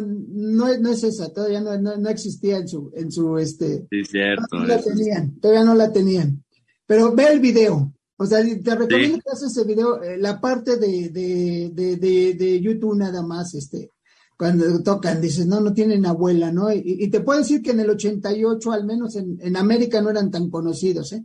no, 0.78 0.92
es 0.92 1.04
esa, 1.04 1.32
todavía 1.32 1.60
no, 1.60 1.76
no, 1.78 2.08
existía 2.08 2.58
en 2.58 2.68
su, 2.68 2.90
en 2.94 3.10
su, 3.10 3.38
este. 3.38 3.86
Sí, 3.90 4.04
cierto. 4.04 4.56
No 4.56 4.66
la 4.66 4.80
tenían, 4.80 5.38
todavía 5.40 5.64
no 5.64 5.74
la 5.74 5.92
tenían. 5.92 6.44
Pero 6.88 7.14
ve 7.14 7.26
el 7.26 7.38
video. 7.38 7.92
O 8.16 8.26
sea, 8.26 8.40
te 8.42 8.74
recomiendo 8.74 9.18
que 9.18 9.30
hagas 9.30 9.42
ese 9.44 9.64
video, 9.64 10.02
eh, 10.02 10.16
la 10.16 10.40
parte 10.40 10.76
de, 10.76 11.10
de, 11.10 11.70
de, 11.72 12.34
de, 12.34 12.60
YouTube 12.60 12.96
nada 12.96 13.22
más, 13.22 13.54
este, 13.54 13.92
cuando 14.36 14.82
tocan, 14.82 15.20
dices, 15.20 15.46
no, 15.46 15.60
no 15.60 15.72
tienen 15.72 16.04
abuela, 16.04 16.50
¿no? 16.50 16.72
Y, 16.72 17.08
te 17.10 17.20
puedo 17.20 17.38
decir 17.38 17.62
que 17.62 17.70
en 17.70 17.80
el 17.80 17.90
88, 17.90 18.72
al 18.72 18.86
menos 18.86 19.14
en, 19.14 19.38
en 19.40 19.56
América, 19.56 20.00
no 20.00 20.10
eran 20.10 20.32
tan 20.32 20.50
conocidos, 20.50 21.12
¿eh? 21.12 21.22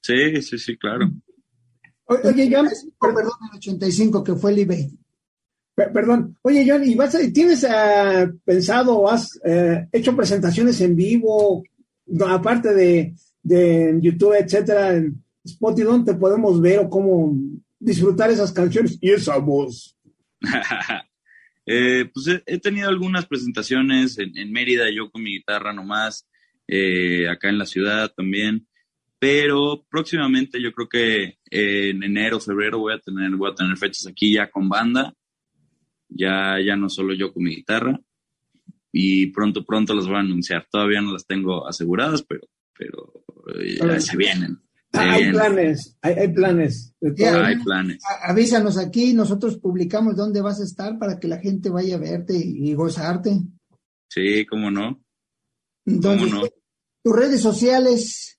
Sí, 0.00 0.42
sí, 0.42 0.58
sí, 0.58 0.76
claro. 0.76 1.12
oye, 2.06 2.50
John, 2.50 2.68
perdón, 2.98 3.32
el 3.52 3.58
85, 3.58 4.24
que 4.24 4.34
fue 4.34 4.52
el 4.52 4.60
eBay. 4.60 4.90
Perdón, 5.74 6.38
oye, 6.42 6.66
John, 6.66 6.82
¿y 6.84 6.94
vas 6.96 7.16
tienes 7.32 7.64
uh, 7.64 8.36
pensado 8.44 8.98
o 8.98 9.08
has 9.08 9.36
uh, 9.44 9.86
hecho 9.92 10.16
presentaciones 10.16 10.80
en 10.80 10.96
vivo, 10.96 11.62
aparte 12.26 12.74
de, 12.74 13.14
de 13.42 13.98
YouTube, 14.00 14.34
etcétera, 14.38 14.94
en 14.94 15.22
Spotify, 15.44 15.86
donde 15.86 16.14
podemos 16.14 16.60
ver 16.60 16.78
o 16.80 16.88
cómo 16.88 17.36
disfrutar 17.78 18.30
esas 18.30 18.52
canciones 18.52 18.98
y 19.00 19.10
esa 19.10 19.36
voz? 19.38 19.96
eh, 21.66 22.08
pues 22.12 22.42
he, 22.46 22.58
tenido 22.58 22.88
algunas 22.88 23.26
presentaciones 23.26 24.18
en, 24.18 24.52
Mérida, 24.52 24.84
yo 24.90 25.10
con 25.10 25.22
mi 25.22 25.38
guitarra 25.38 25.72
nomás, 25.72 26.28
eh, 26.68 27.28
acá 27.28 27.48
en 27.48 27.58
la 27.58 27.66
ciudad 27.66 28.12
también, 28.16 28.66
pero 29.18 29.84
próximamente 29.90 30.60
yo 30.60 30.72
creo 30.72 30.88
que 30.88 31.38
en 31.50 32.02
enero, 32.02 32.40
febrero 32.40 32.78
voy 32.78 32.94
a 32.94 32.98
tener, 32.98 33.30
voy 33.36 33.50
a 33.50 33.54
tener 33.54 33.76
fechas 33.76 34.06
aquí 34.06 34.34
ya 34.34 34.50
con 34.50 34.68
banda, 34.68 35.14
ya, 36.08 36.58
ya 36.64 36.76
no 36.76 36.88
solo 36.88 37.14
yo 37.14 37.32
con 37.32 37.44
mi 37.44 37.56
guitarra, 37.56 38.00
y 38.92 39.26
pronto, 39.28 39.64
pronto 39.64 39.94
las 39.94 40.06
voy 40.06 40.16
a 40.16 40.20
anunciar. 40.20 40.66
Todavía 40.70 41.00
no 41.00 41.12
las 41.12 41.26
tengo 41.26 41.66
aseguradas, 41.66 42.22
pero 42.22 42.46
pero 42.82 43.24
eh, 43.46 44.00
se 44.00 44.16
vienen. 44.16 44.58
hay 44.92 45.30
planes, 45.30 45.96
hay, 46.02 46.28
planes. 46.28 46.94
hay 47.00 47.58
planes. 47.58 48.02
Avísanos 48.22 48.78
aquí, 48.78 49.14
nosotros 49.14 49.58
publicamos 49.58 50.16
dónde 50.16 50.42
vas 50.42 50.60
a 50.60 50.64
estar 50.64 50.98
para 50.98 51.18
que 51.18 51.28
la 51.28 51.38
gente 51.38 51.70
vaya 51.70 51.96
a 51.96 52.00
verte 52.00 52.34
y, 52.36 52.74
gozarte. 52.74 53.40
Sí, 54.08 54.44
cómo 54.46 54.70
no. 54.70 55.02
Entonces, 55.86 56.52
tus 57.02 57.16
redes 57.16 57.40
sociales. 57.40 58.38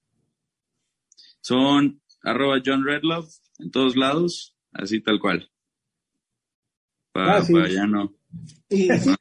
Son 1.41 2.01
arroba 2.21 2.61
John 2.65 2.85
Redlove 2.85 3.27
en 3.59 3.71
todos 3.71 3.95
lados, 3.95 4.55
así 4.71 5.01
tal 5.01 5.19
cual. 5.19 5.49
Para, 7.11 7.39
ah, 7.39 7.43
para 7.51 7.69
ya 7.69 7.85
no. 7.85 8.15
Y 8.69 8.89
sí, 8.89 9.15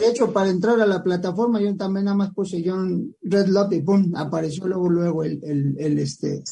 de 0.00 0.08
hecho, 0.08 0.32
para 0.32 0.50
entrar 0.50 0.78
a 0.80 0.86
la 0.86 1.02
plataforma, 1.02 1.60
yo 1.60 1.74
también 1.76 2.04
nada 2.04 2.16
más 2.16 2.34
puse 2.34 2.62
John 2.64 3.14
Red 3.22 3.46
Love 3.48 3.72
y 3.72 3.80
pum, 3.80 4.14
apareció 4.14 4.68
luego, 4.68 4.88
luego 4.90 5.24
el, 5.24 5.42
el, 5.42 5.76
el 5.78 5.98
este, 5.98 6.42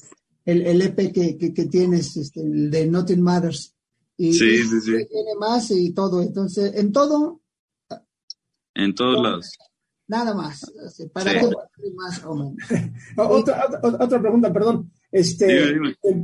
el, 0.45 0.63
el, 0.67 0.81
EP 0.81 1.13
que, 1.13 1.37
que, 1.37 1.67
tienes, 1.67 2.17
este, 2.17 2.41
el 2.41 2.71
de 2.71 2.87
Nothing 2.87 3.21
Matters. 3.21 3.75
Y, 4.17 4.33
sí, 4.33 4.63
sí, 4.63 4.81
sí. 4.81 4.93
Tiene 4.93 5.35
más 5.39 5.71
y 5.71 5.93
todo. 5.93 6.23
Entonces, 6.23 6.73
en 6.77 6.93
todo. 6.93 7.43
En 8.75 8.95
todos 8.95 9.23
lados. 9.23 9.51
Nada 10.09 10.35
más. 10.35 10.65
Para 11.13 11.39
que 11.39 11.51
más 11.95 12.23
otra, 13.17 13.69
otra, 13.83 14.21
pregunta, 14.21 14.53
perdón. 14.53 14.91
Este, 15.11 15.75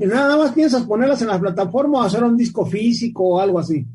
¿Nada 0.07 0.37
más 0.37 0.53
piensas 0.53 0.85
ponerlas 0.85 1.21
en 1.23 1.29
la 1.29 1.41
plataforma 1.41 1.99
o 1.99 2.03
hacer 2.03 2.23
un 2.23 2.37
disco 2.37 2.65
físico 2.65 3.25
o 3.25 3.41
algo 3.41 3.59
así? 3.59 3.87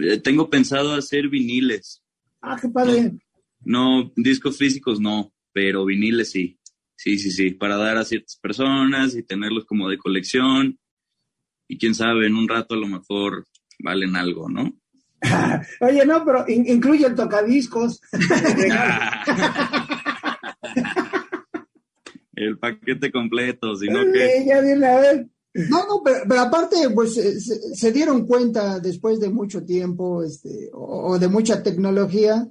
Eh, 0.00 0.18
tengo 0.18 0.48
pensado 0.48 0.94
hacer 0.94 1.28
viniles. 1.28 2.02
Ah, 2.40 2.56
qué 2.60 2.68
padre. 2.68 3.12
No, 3.64 4.12
discos 4.16 4.58
físicos 4.58 5.00
no, 5.00 5.32
pero 5.52 5.84
viniles 5.84 6.30
sí. 6.30 6.58
Sí, 6.96 7.18
sí, 7.18 7.30
sí, 7.30 7.50
para 7.50 7.76
dar 7.76 7.96
a 7.96 8.04
ciertas 8.04 8.36
personas 8.36 9.16
y 9.16 9.24
tenerlos 9.24 9.64
como 9.64 9.88
de 9.88 9.98
colección. 9.98 10.78
Y 11.66 11.78
quién 11.78 11.94
sabe, 11.94 12.26
en 12.26 12.36
un 12.36 12.48
rato 12.48 12.74
a 12.74 12.78
lo 12.78 12.86
mejor 12.86 13.46
valen 13.80 14.14
algo, 14.14 14.48
¿no? 14.48 14.72
Oye, 15.80 16.06
no, 16.06 16.24
pero 16.24 16.44
incluye 16.48 17.06
el 17.06 17.14
tocadiscos. 17.14 18.00
el 22.34 22.58
paquete 22.58 23.10
completo, 23.10 23.74
sino 23.76 24.00
que. 24.12 24.44
Ya 24.46 24.60
viene 24.60 24.86
a 24.86 25.00
ver. 25.00 25.26
No, 25.54 25.86
no, 25.86 26.02
pero, 26.02 26.40
aparte, 26.40 26.88
pues 26.94 27.14
se, 27.74 27.92
dieron 27.92 28.26
cuenta 28.26 28.80
después 28.80 29.20
de 29.20 29.28
mucho 29.28 29.64
tiempo 29.64 30.22
este, 30.22 30.70
o, 30.72 31.18
de 31.18 31.28
mucha 31.28 31.62
tecnología 31.62 32.48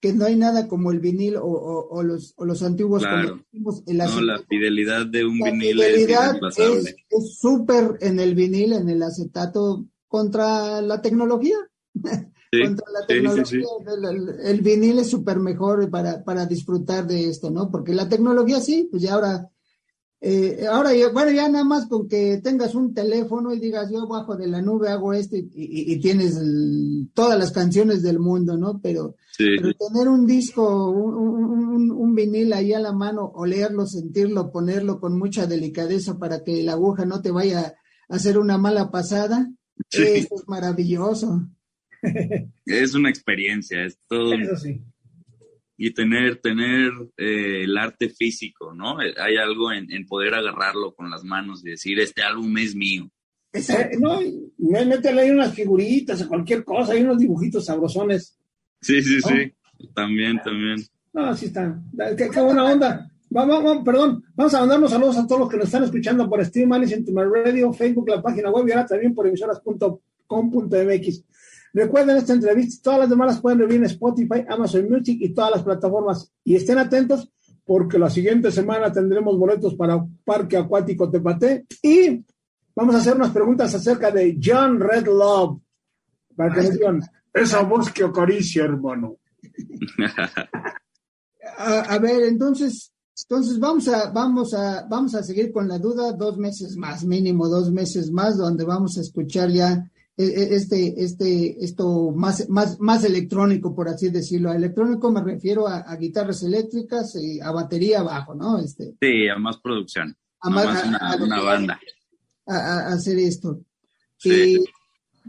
que 0.00 0.12
no 0.12 0.26
hay 0.26 0.36
nada 0.36 0.68
como 0.68 0.92
el 0.92 1.00
vinil 1.00 1.34
o, 1.40 2.02
los, 2.04 2.34
los 2.38 2.62
antiguos. 2.62 3.02
Claro. 3.02 3.44
no, 3.52 4.20
la 4.20 4.38
fidelidad 4.48 5.06
de 5.06 5.24
un 5.24 5.40
vinil 5.40 5.80
es 5.80 7.38
súper 7.40 7.98
en 8.00 8.20
el 8.20 8.36
vinil, 8.36 8.74
en 8.74 8.88
el 8.88 9.02
acetato, 9.02 9.86
contra 10.06 10.80
la 10.80 11.02
tecnología. 11.02 11.56
contra 11.94 12.86
la 12.92 13.06
tecnología. 13.08 13.64
el, 14.44 14.60
vinil 14.60 15.00
es 15.00 15.10
súper 15.10 15.40
mejor 15.40 15.90
para, 15.90 16.22
para 16.22 16.46
disfrutar 16.46 17.04
de 17.04 17.28
esto, 17.28 17.50
¿no? 17.50 17.68
Porque 17.68 17.94
la 17.94 18.08
tecnología 18.08 18.60
sí, 18.60 18.86
pues 18.88 19.02
ya 19.02 19.14
ahora 19.14 19.50
Eh, 20.20 20.66
ahora, 20.68 20.90
bueno, 21.12 21.30
ya 21.30 21.48
nada 21.48 21.64
más 21.64 21.86
con 21.86 22.08
que 22.08 22.40
tengas 22.42 22.74
un 22.74 22.92
teléfono 22.92 23.54
y 23.54 23.60
digas, 23.60 23.88
yo 23.92 24.08
bajo 24.08 24.36
de 24.36 24.48
la 24.48 24.60
nube 24.60 24.88
hago 24.88 25.12
esto 25.12 25.36
y, 25.36 26.00
tienes 26.00 26.36
todas 27.14 27.38
las 27.38 27.52
canciones 27.52 28.02
del 28.02 28.18
mundo, 28.18 28.56
¿no? 28.56 28.80
Pero, 28.82 29.14
tener 29.36 30.08
un 30.08 30.26
disco, 30.26 30.90
un, 30.90 32.14
vinil 32.16 32.52
ahí 32.52 32.72
a 32.72 32.80
la 32.80 32.92
mano, 32.92 33.26
olerlo, 33.26 33.86
sentirlo, 33.86 34.50
ponerlo 34.50 34.98
con 34.98 35.16
mucha 35.16 35.46
delicadeza 35.46 36.18
para 36.18 36.42
que 36.42 36.64
la 36.64 36.72
aguja 36.72 37.04
no 37.04 37.22
te 37.22 37.30
vaya 37.30 37.74
a 38.08 38.16
hacer 38.16 38.38
una 38.38 38.58
mala 38.58 38.90
pasada, 38.90 39.48
eso 39.90 40.34
es 40.34 40.48
maravilloso. 40.48 41.48
Es 42.64 42.94
una 42.94 43.10
experiencia, 43.10 43.84
es 43.84 43.98
todo. 44.08 44.32
Eso 44.34 44.56
sí 44.56 44.82
y 45.80 45.94
tener, 45.94 46.40
tener 46.40 46.90
eh, 47.16 47.62
el 47.62 47.78
arte 47.78 48.10
físico, 48.10 48.74
¿no? 48.74 49.00
Eh, 49.00 49.14
hay 49.16 49.36
algo 49.36 49.70
en, 49.72 49.86
poder 50.08 50.34
agarrarlo 50.34 50.92
con 50.92 51.08
las 51.08 51.22
manos 51.22 51.64
y 51.64 51.70
decir, 51.70 52.00
este 52.00 52.20
álbum 52.20 52.58
es 52.58 52.74
mío. 52.74 53.08
Eh, 53.52 53.96
no, 54.00 54.20
métele 54.58 55.20
ahí 55.22 55.30
unas 55.30 55.54
figuritas 55.54 56.20
o 56.20 56.28
cualquier 56.28 56.64
cosa, 56.64 56.94
hay 56.94 57.02
unos 57.02 57.18
dibujitos 57.18 57.64
sabrosones. 57.64 58.36
Sí, 58.80 59.00
sí, 59.02 59.20
sí, 59.20 59.52
también, 59.94 60.40
también. 60.42 60.78
No, 61.12 61.26
así 61.26 61.46
está. 61.46 61.80
Qué, 62.16 62.28
buena 62.40 62.64
onda. 62.64 63.08
Vamos, 63.30 63.62
vamos, 63.62 63.84
perdón, 63.84 64.24
vamos 64.34 64.54
a 64.54 64.60
mandarnos 64.60 64.90
saludos 64.90 65.16
a 65.16 65.28
todos 65.28 65.42
los 65.42 65.48
que 65.48 65.58
nos 65.58 65.66
están 65.66 65.84
escuchando 65.84 66.28
por 66.28 66.44
Stream 66.44 66.72
Alice 66.72 66.92
en 66.94 67.06
Radio, 67.14 67.72
Facebook, 67.72 68.08
la 68.08 68.20
página 68.20 68.50
web 68.50 68.66
y 68.66 68.72
ahora 68.72 68.86
también 68.86 69.14
por 69.14 69.28
emisoras.com.mx. 69.28 71.24
Recuerden 71.72 72.16
esta 72.16 72.32
entrevista, 72.32 72.82
todas 72.82 73.00
las 73.00 73.10
demás 73.10 73.28
las 73.28 73.40
pueden 73.40 73.58
ver 73.58 73.72
en 73.72 73.84
Spotify, 73.84 74.44
Amazon 74.48 74.88
Music 74.90 75.18
y 75.20 75.34
todas 75.34 75.52
las 75.52 75.62
plataformas. 75.62 76.32
Y 76.44 76.56
estén 76.56 76.78
atentos 76.78 77.30
porque 77.64 77.98
la 77.98 78.08
siguiente 78.08 78.50
semana 78.50 78.90
tendremos 78.90 79.38
boletos 79.38 79.74
para 79.74 80.02
Parque 80.24 80.56
Acuático 80.56 81.10
Tepate 81.10 81.66
y 81.82 82.24
vamos 82.74 82.94
a 82.94 82.98
hacer 82.98 83.14
unas 83.14 83.30
preguntas 83.30 83.74
acerca 83.74 84.10
de 84.10 84.38
John 84.42 84.80
Red 84.80 85.06
Love. 85.06 85.60
Para 86.34 86.54
que 86.54 86.70
digan, 86.70 87.02
esa 87.34 87.62
voz 87.62 87.92
que 87.92 88.04
acaricia, 88.04 88.64
hermano. 88.64 89.16
a, 91.58 91.98
ver, 91.98 92.22
entonces, 92.24 92.92
entonces 93.24 93.58
vamos 93.58 93.88
a, 93.88 94.10
vamos 94.10 94.54
a, 94.54 94.86
vamos 94.88 95.14
a 95.14 95.22
seguir 95.22 95.52
con 95.52 95.68
la 95.68 95.78
duda 95.78 96.12
dos 96.12 96.38
meses 96.38 96.76
más, 96.76 97.04
mínimo 97.04 97.48
dos 97.48 97.70
meses 97.70 98.10
más, 98.10 98.36
donde 98.38 98.64
vamos 98.64 98.96
a 98.96 99.00
escuchar 99.00 99.50
ya 99.50 99.90
este, 100.18 101.00
este, 101.04 101.64
esto 101.64 102.10
más, 102.10 102.48
más, 102.48 102.80
más 102.80 103.04
electrónico, 103.04 103.72
por 103.72 103.88
así 103.88 104.10
decirlo. 104.10 104.50
A 104.50 104.56
electrónico 104.56 105.12
me 105.12 105.22
refiero 105.22 105.68
a, 105.68 105.94
guitarras 105.94 106.42
eléctricas 106.42 107.14
y 107.14 107.40
a 107.40 107.52
batería 107.52 108.00
abajo, 108.00 108.34
¿no? 108.34 108.58
Este, 108.58 108.96
sí, 109.00 109.28
a 109.28 109.38
más 109.38 109.58
producción. 109.58 110.16
A 110.40 110.50
más, 110.50 110.84
una, 111.20 111.40
banda. 111.40 111.80
A, 112.46 112.88
hacer 112.88 113.16
esto. 113.20 113.60
Sí. 114.16 114.64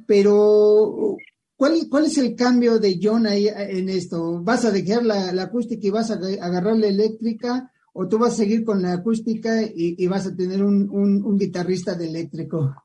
pero, 0.08 1.18
¿cuál, 1.56 1.74
¿cuál 1.88 2.06
es 2.06 2.18
el 2.18 2.36
cambio 2.36 2.80
de 2.80 3.00
John 3.00 3.28
ahí 3.28 3.48
en 3.48 3.90
esto? 3.90 4.42
¿Vas 4.42 4.66
a 4.66 4.72
dejar 4.72 5.06
la, 5.06 5.30
acústica 5.40 5.86
y 5.86 5.92
vas 5.92 6.10
a 6.10 6.16
agarrar 6.16 6.78
la 6.78 6.88
eléctrica? 6.88 7.72
¿O 7.94 8.08
tú 8.08 8.18
vas 8.18 8.34
a 8.34 8.38
seguir 8.38 8.64
con 8.64 8.82
la 8.82 8.94
acústica 8.94 9.62
y, 9.62 10.08
vas 10.08 10.26
a 10.26 10.36
tener 10.36 10.64
un, 10.64 10.90
un, 10.90 11.24
un 11.24 11.38
guitarrista 11.38 11.94
de 11.94 12.08
eléctrico? 12.08 12.76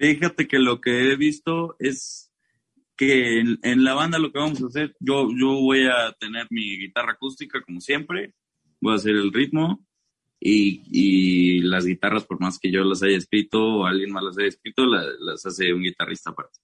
Fíjate 0.00 0.48
que 0.48 0.58
lo 0.58 0.80
que 0.80 1.12
he 1.12 1.16
visto 1.16 1.76
es 1.78 2.32
que 2.96 3.40
en, 3.40 3.84
la 3.84 3.92
banda 3.92 4.18
lo 4.18 4.32
que 4.32 4.38
vamos 4.38 4.62
a 4.62 4.66
hacer, 4.68 4.96
yo, 4.98 5.28
yo 5.38 5.60
voy 5.60 5.88
a 5.88 6.10
tener 6.18 6.46
mi 6.48 6.78
guitarra 6.78 7.12
acústica 7.12 7.60
como 7.60 7.82
siempre, 7.82 8.32
voy 8.80 8.94
a 8.94 8.96
hacer 8.96 9.14
el 9.14 9.30
ritmo 9.30 9.86
y, 10.40 11.60
las 11.60 11.84
guitarras, 11.84 12.24
por 12.24 12.40
más 12.40 12.58
que 12.58 12.72
yo 12.72 12.82
las 12.82 13.02
haya 13.02 13.18
escrito 13.18 13.62
o 13.62 13.84
alguien 13.84 14.10
más 14.10 14.24
las 14.24 14.38
haya 14.38 14.48
escrito, 14.48 14.86
las 14.86 15.44
hace 15.44 15.70
un 15.74 15.82
guitarrista 15.82 16.30
aparte. 16.30 16.60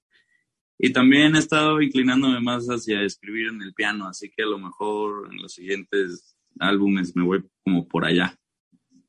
Y 0.79 0.90
también 0.94 1.37
he 1.37 1.38
estado 1.38 1.83
inclinándome 1.83 2.40
más 2.40 2.66
hacia 2.68 3.03
escribir 3.03 3.49
en 3.49 3.61
el 3.61 3.75
piano, 3.75 4.09
así 4.09 4.31
que 4.35 4.44
a 4.44 4.46
lo 4.46 4.59
mejor 4.59 5.29
en 5.31 5.42
los 5.42 5.53
siguientes 5.53 6.35
álbumes 6.59 7.14
me 7.14 7.22
voy 7.22 7.44
como 7.62 7.87
por 7.87 8.07
allá. 8.07 8.35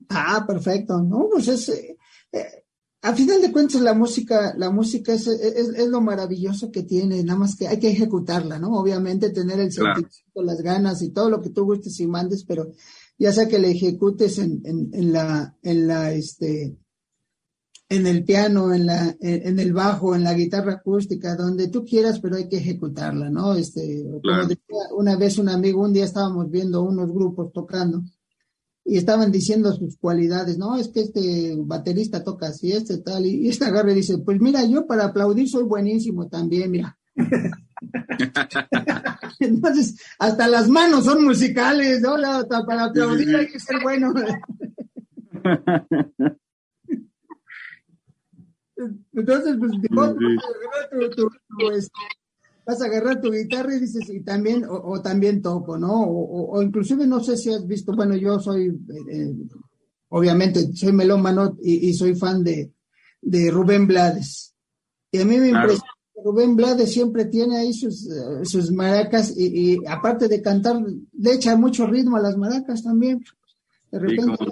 Ah, 0.10 0.44
perfecto. 0.46 1.02
No, 1.02 1.30
pues 1.32 1.48
es, 1.48 1.70
eh, 1.70 2.67
a 3.02 3.14
final 3.14 3.42
de 3.42 3.52
cuentas 3.52 3.82
la 3.82 3.94
música, 3.94 4.54
la 4.58 4.72
música 4.72 5.14
es, 5.14 5.28
es, 5.28 5.88
lo 5.88 6.02
maravilloso 6.02 6.72
que 6.72 6.84
tiene, 6.84 7.24
nada 7.24 7.40
más 7.40 7.56
que 7.56 7.68
hay 7.68 7.80
que 7.80 7.92
ejecutarla, 7.92 8.58
¿no? 8.58 8.74
Obviamente 8.74 9.30
tener 9.30 9.60
el 9.60 9.72
sentimiento, 9.72 10.44
las 10.44 10.62
ganas 10.62 11.02
y 11.02 11.12
todo 11.12 11.30
lo 11.30 11.42
que 11.42 11.52
tú 11.52 11.64
gustes 11.64 12.00
y 12.00 12.08
mandes, 12.08 12.44
pero 12.44 12.72
ya 13.18 13.32
sea 13.32 13.48
que 13.48 13.60
la 13.60 13.68
ejecutes 13.68 14.40
en, 14.40 14.62
en, 14.66 15.14
la, 15.14 15.56
en 15.62 15.88
la, 15.88 16.12
este, 16.12 16.76
en 17.90 18.08
el 18.08 18.24
piano, 18.26 18.74
en 18.74 18.88
la, 18.88 19.16
en, 19.22 19.60
el 19.60 19.74
bajo, 19.74 20.16
en 20.16 20.24
la 20.24 20.34
guitarra 20.34 20.74
acústica, 20.74 21.36
donde 21.36 21.68
tú 21.70 21.86
quieras, 21.86 22.20
pero 22.20 22.36
hay 22.36 22.50
que 22.50 22.58
ejecutarla, 22.58 23.30
¿no? 23.30 23.54
Este, 23.54 24.04
una 24.96 25.16
vez 25.16 25.38
un 25.38 25.50
amigo, 25.50 25.84
un 25.84 25.94
día 25.94 26.06
estábamos 26.06 26.50
viendo 26.50 26.82
unos 26.84 27.12
grupos 27.12 27.52
tocando 27.54 28.04
y 28.90 28.98
estaban 28.98 29.34
diciendo 29.34 29.74
sus 29.74 29.98
cualidades, 29.98 30.58
no, 30.58 30.78
es 30.78 30.88
que 30.88 31.02
este 31.02 31.56
baterista 31.58 32.24
toca 32.24 32.48
así, 32.48 32.72
este 32.72 33.00
tal, 33.00 33.26
y, 33.26 33.50
este 33.50 33.66
agarre 33.66 33.94
dice, 33.94 34.18
pues 34.20 34.40
mira, 34.40 34.64
yo 34.64 34.88
para 34.88 35.04
aplaudir 35.04 35.50
soy 35.50 35.64
buenísimo 35.64 36.30
también, 36.30 36.72
mira. 36.72 36.98
Entonces, 39.40 40.02
hasta 40.18 40.48
las 40.48 40.70
manos 40.70 41.04
son 41.04 41.26
musicales, 41.26 42.02
¿no? 42.02 42.16
para 42.66 42.86
aplaudir 42.86 43.36
hay 43.36 43.48
que 43.48 43.60
ser 43.60 43.82
bueno. 43.84 44.14
Entonces, 49.14 49.58
pues, 49.60 49.72
este, 51.74 51.92
vas 52.68 52.82
a 52.82 52.86
agarrar 52.86 53.22
tu 53.22 53.32
guitarra 53.32 53.74
y 53.74 53.80
dices, 53.80 54.10
y 54.10 54.22
también, 54.22 54.66
o, 54.70 55.02
también 55.02 55.42
toco, 55.42 55.78
¿no? 55.78 56.04
O, 56.04 56.62
inclusive 56.62 57.08
no 57.08 57.24
sé 57.24 57.38
si 57.38 57.50
has 57.54 57.66
visto, 57.66 57.94
bueno, 57.96 58.16
yo 58.18 58.40
soy, 58.40 58.68
eh, 58.68 58.96
eh, 59.10 59.34
obviamente, 60.10 60.74
soy 60.74 60.92
melómano 60.92 61.58
y, 61.62 61.94
soy 61.94 62.14
fan 62.16 62.44
de, 62.44 62.74
de, 63.22 63.52
Rubén 63.52 63.88
Blades. 63.88 64.54
Y 65.12 65.22
a 65.22 65.26
mí 65.26 65.38
me 65.38 65.48
impresiona 65.48 65.94
que 66.14 66.22
Rubén 66.26 66.58
Blades 66.58 66.92
siempre 66.92 67.26
tiene 67.26 67.58
ahí 67.58 67.72
sus, 67.72 68.06
eh, 68.06 68.44
sus 68.44 68.70
maracas 68.74 69.34
y, 69.38 69.78
aparte 69.88 70.28
de 70.28 70.42
cantar, 70.42 70.76
le 71.14 71.34
echa 71.34 71.56
mucho 71.56 71.88
ritmo 71.88 72.18
a 72.18 72.22
las 72.22 72.36
maracas 72.36 72.84
también. 72.84 73.24
De 73.90 74.00
repente, 74.00 74.46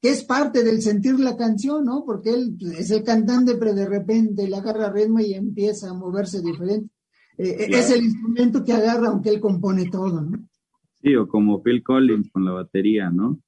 que 0.00 0.10
es 0.10 0.24
parte 0.24 0.64
del 0.64 0.80
sentir 0.80 1.20
la 1.20 1.36
canción, 1.36 1.84
¿no? 1.84 2.04
Porque 2.06 2.30
él 2.30 2.56
es 2.78 2.90
el 2.90 3.04
cantante, 3.04 3.56
pero 3.56 3.74
de 3.74 3.86
repente 3.86 4.48
le 4.48 4.56
agarra 4.56 4.92
ritmo 4.92 5.20
y 5.20 5.34
empieza 5.34 5.90
a 5.90 5.94
moverse 5.94 6.40
diferente. 6.40 6.90
Eh, 7.36 7.56
eh, 7.60 7.66
es 7.70 7.90
el 7.90 8.04
instrumento 8.04 8.64
que 8.64 8.72
agarra, 8.72 9.08
aunque 9.08 9.28
él 9.28 9.40
compone 9.40 9.90
todo, 9.90 10.22
¿no? 10.22 10.48
Sí, 11.02 11.14
o 11.16 11.28
como 11.28 11.62
Phil 11.62 11.82
Collins 11.82 12.30
con 12.30 12.44
la 12.44 12.52
batería, 12.52 13.10
¿no? 13.10 13.40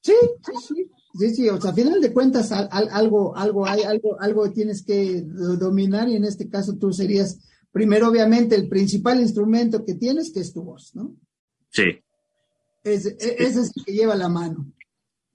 Sí, 0.00 0.14
sí, 0.44 0.52
sí. 0.68 0.90
Sí, 1.16 1.30
sí, 1.32 1.48
o 1.48 1.60
sea, 1.60 1.70
a 1.70 1.74
final 1.74 2.00
de 2.00 2.12
cuentas 2.12 2.50
algo, 2.50 3.36
algo 3.36 3.66
hay, 3.66 3.82
algo, 3.82 4.20
algo 4.20 4.50
tienes 4.50 4.84
que 4.84 5.22
dominar 5.22 6.08
y 6.08 6.16
en 6.16 6.24
este 6.24 6.48
caso 6.48 6.76
tú 6.76 6.92
serías, 6.92 7.38
primero 7.70 8.08
obviamente 8.08 8.56
el 8.56 8.68
principal 8.68 9.20
instrumento 9.20 9.84
que 9.84 9.94
tienes, 9.94 10.32
que 10.32 10.40
es 10.40 10.52
tu 10.52 10.64
voz, 10.64 10.90
¿no? 10.96 11.14
Sí. 11.70 11.84
Ese, 12.82 13.16
ese 13.20 13.60
es 13.60 13.72
el 13.76 13.84
que 13.84 13.92
lleva 13.92 14.16
la 14.16 14.28
mano. 14.28 14.73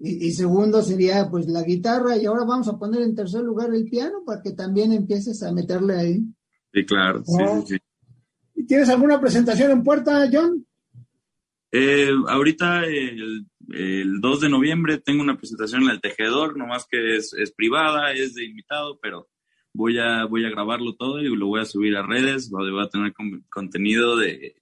Y, 0.02 0.32
segundo 0.32 0.82
sería 0.82 1.30
pues 1.30 1.48
la 1.48 1.62
guitarra 1.64 2.16
y 2.16 2.26
ahora 2.26 2.46
vamos 2.46 2.70
a 2.70 2.80
poner 2.80 3.02
en 3.02 3.16
tercer 3.16 3.42
lugar 3.42 3.74
el 3.76 3.84
piano 3.84 4.24
para 4.26 4.42
que 4.42 4.52
también 4.52 4.94
empieces 4.94 5.44
a 5.44 5.52
meterle 5.52 5.94
ahí. 5.94 6.24
Sí, 6.74 6.86
claro. 6.86 7.22
Sí, 7.26 7.78
sí, 8.56 8.66
¿Tienes 8.66 8.90
alguna 8.90 9.20
presentación 9.20 9.72
en 9.72 9.84
puerta, 9.84 10.30
John? 10.32 10.66
Eh, 11.72 12.12
ahorita 12.28 12.86
el, 12.86 13.46
el, 13.72 14.22
2 14.22 14.42
de 14.42 14.50
noviembre 14.50 15.00
tengo 15.00 15.22
una 15.22 15.38
presentación 15.38 15.84
en 15.84 15.90
el 15.90 16.02
Tejedor, 16.02 16.58
nomás 16.58 16.88
que 16.90 17.18
es, 17.18 17.34
es, 17.34 17.52
privada, 17.52 18.14
es 18.14 18.36
de 18.36 18.46
invitado, 18.46 19.00
pero 19.02 19.28
voy 19.74 20.00
a, 20.00 20.26
voy 20.26 20.46
a 20.46 20.50
grabarlo 20.50 20.96
todo 20.96 21.20
y 21.20 21.28
lo 21.36 21.48
voy 21.48 21.62
a 21.62 21.66
subir 21.66 21.98
a 21.98 22.08
redes, 22.08 22.50
voy 22.50 22.82
a 22.82 22.90
tener 22.90 23.14
contenido 23.50 24.18
de, 24.18 24.56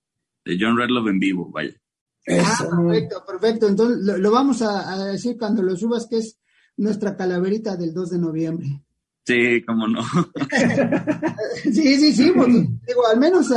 de 0.46 0.58
John 0.60 0.78
Redlove 0.78 1.12
en 1.12 1.20
vivo, 1.20 1.52
vaya. 1.52 1.80
Ah, 2.28 2.68
perfecto, 2.70 3.24
perfecto. 3.26 3.68
Entonces 3.68 4.20
lo, 4.20 4.32
vamos 4.32 4.62
a, 4.62 5.06
decir 5.06 5.38
cuando 5.38 5.62
lo 5.62 5.76
subas, 5.76 6.08
que 6.08 6.18
es 6.18 6.38
nuestra 6.76 7.16
calaverita 7.16 7.78
del 7.78 7.94
2 7.94 8.10
de 8.10 8.20
noviembre. 8.20 8.84
Sí, 9.26 9.64
cómo 9.66 9.88
no. 9.88 10.02
sí, 11.64 11.72
sí, 11.72 12.14
sí, 12.14 12.24
digo, 12.24 13.08
al 13.12 13.20
menos, 13.20 13.52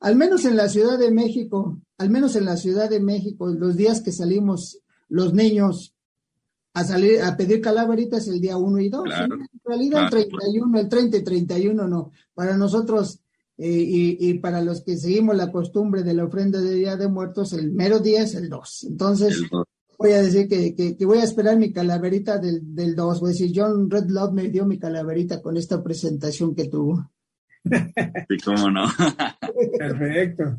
al 0.00 0.16
menos 0.16 0.44
en 0.44 0.56
la 0.56 0.68
Ciudad 0.68 0.98
de 0.98 1.10
México, 1.10 1.80
al 1.98 2.10
menos 2.10 2.36
en 2.36 2.44
la 2.44 2.56
Ciudad 2.56 2.88
de 2.88 3.00
México, 3.00 3.48
los 3.48 3.76
días 3.76 4.00
que 4.02 4.12
salimos 4.12 4.80
los 5.08 5.32
niños 5.32 5.94
a 6.74 6.84
salir 6.84 7.22
a 7.22 7.36
pedir 7.36 7.60
calaveritas 7.60 8.28
el 8.28 8.40
día 8.40 8.56
1 8.58 8.80
y 8.80 8.88
2. 8.90 9.04
En 9.06 9.48
realidad 9.64 10.04
el 10.04 10.10
31, 10.10 10.78
el 10.78 10.88
30 10.88 11.16
y 11.16 11.24
31 11.24 11.88
no. 11.88 12.12
Para 12.34 12.56
nosotros 12.56 13.20
eh, 13.58 14.16
y, 14.18 14.34
para 14.38 14.60
los 14.60 14.82
que 14.82 14.96
seguimos 14.96 15.36
la 15.36 15.50
costumbre 15.50 16.02
de 16.02 16.14
la 16.14 16.24
ofrenda 16.24 16.60
de 16.60 16.74
Día 16.74 16.96
de 16.96 17.08
Muertos, 17.08 17.52
el 17.52 17.72
mero 17.72 18.00
día 18.00 18.22
es 18.22 18.34
el 18.34 18.48
2. 18.48 18.84
Entonces, 18.90 19.42
Voy 19.98 20.12
a 20.12 20.22
decir 20.22 20.46
que, 20.48 20.74
que, 20.74 21.06
voy 21.06 21.18
a 21.18 21.24
esperar 21.24 21.56
mi 21.56 21.72
calaverita 21.72 22.38
del, 22.38 22.74
del 22.74 22.94
2. 22.94 23.20
Voy 23.20 23.30
a 23.30 23.32
decir, 23.32 23.52
John 23.54 23.90
Red 23.90 24.08
Love 24.08 24.32
me 24.32 24.48
dio 24.48 24.66
mi 24.66 24.78
calaverita 24.78 25.40
con 25.40 25.56
esta 25.56 25.82
presentación 25.82 26.54
que 26.54 26.68
tuvo. 26.68 27.10
Sí, 27.64 28.36
cómo 28.44 28.70
no. 28.70 28.86
Perfecto. 29.78 30.58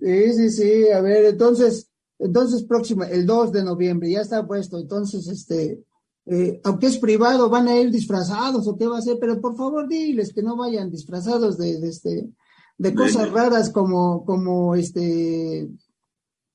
Sí, 0.00 0.32
sí, 0.32 0.50
sí. 0.50 0.88
A 0.90 1.00
ver, 1.00 1.24
entonces, 1.24 1.90
entonces 2.18 2.62
próxima, 2.64 3.08
el 3.08 3.26
2 3.26 3.52
de 3.52 3.64
noviembre, 3.64 4.10
ya 4.10 4.20
está 4.20 4.46
puesto. 4.46 4.78
Entonces, 4.78 5.26
este, 5.26 5.80
eh, 6.30 6.60
aunque 6.64 6.86
es 6.86 6.98
privado, 6.98 7.48
van 7.48 7.68
a 7.68 7.76
ir 7.76 7.90
disfrazados 7.90 8.66
o 8.68 8.76
qué 8.76 8.86
va 8.86 8.98
a 8.98 9.02
ser, 9.02 9.16
pero 9.18 9.40
por 9.40 9.56
favor 9.56 9.88
diles 9.88 10.32
que 10.34 10.42
no 10.42 10.56
vayan 10.56 10.90
disfrazados 10.90 11.56
de, 11.56 11.80
de 11.80 11.88
este, 11.88 12.28
de 12.76 12.94
cosas 12.94 13.30
raras 13.30 13.72
como, 13.72 14.24
como 14.24 14.74
este, 14.74 15.68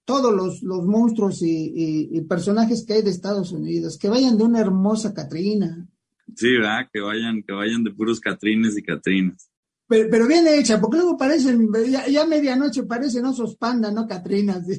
todos 0.05 0.33
los, 0.33 0.61
los 0.61 0.85
monstruos 0.85 1.39
y, 1.41 2.21
personajes 2.29 2.85
que 2.85 2.93
hay 2.93 3.01
de 3.01 3.09
Estados 3.09 3.51
Unidos, 3.51 3.97
que 3.97 4.09
vayan 4.09 4.37
de 4.37 4.43
una 4.43 4.59
hermosa 4.59 5.13
Catrina. 5.13 5.87
Sí, 6.35 6.53
¿verdad? 6.53 6.87
Que 6.91 7.01
vayan, 7.01 7.43
que 7.43 7.53
vayan 7.53 7.83
de 7.83 7.91
puros 7.91 8.19
Catrines 8.19 8.77
y 8.77 8.83
Catrinas. 8.83 9.49
Pero, 9.87 10.09
pero, 10.09 10.27
bien 10.27 10.47
hecha, 10.47 10.79
porque 10.79 10.97
luego 10.97 11.17
parecen, 11.17 11.69
ya, 11.89 12.07
ya 12.07 12.25
medianoche 12.25 12.83
parecen 12.83 13.25
osos 13.25 13.55
panda, 13.57 13.91
no 13.91 14.07
Catrinas. 14.07 14.65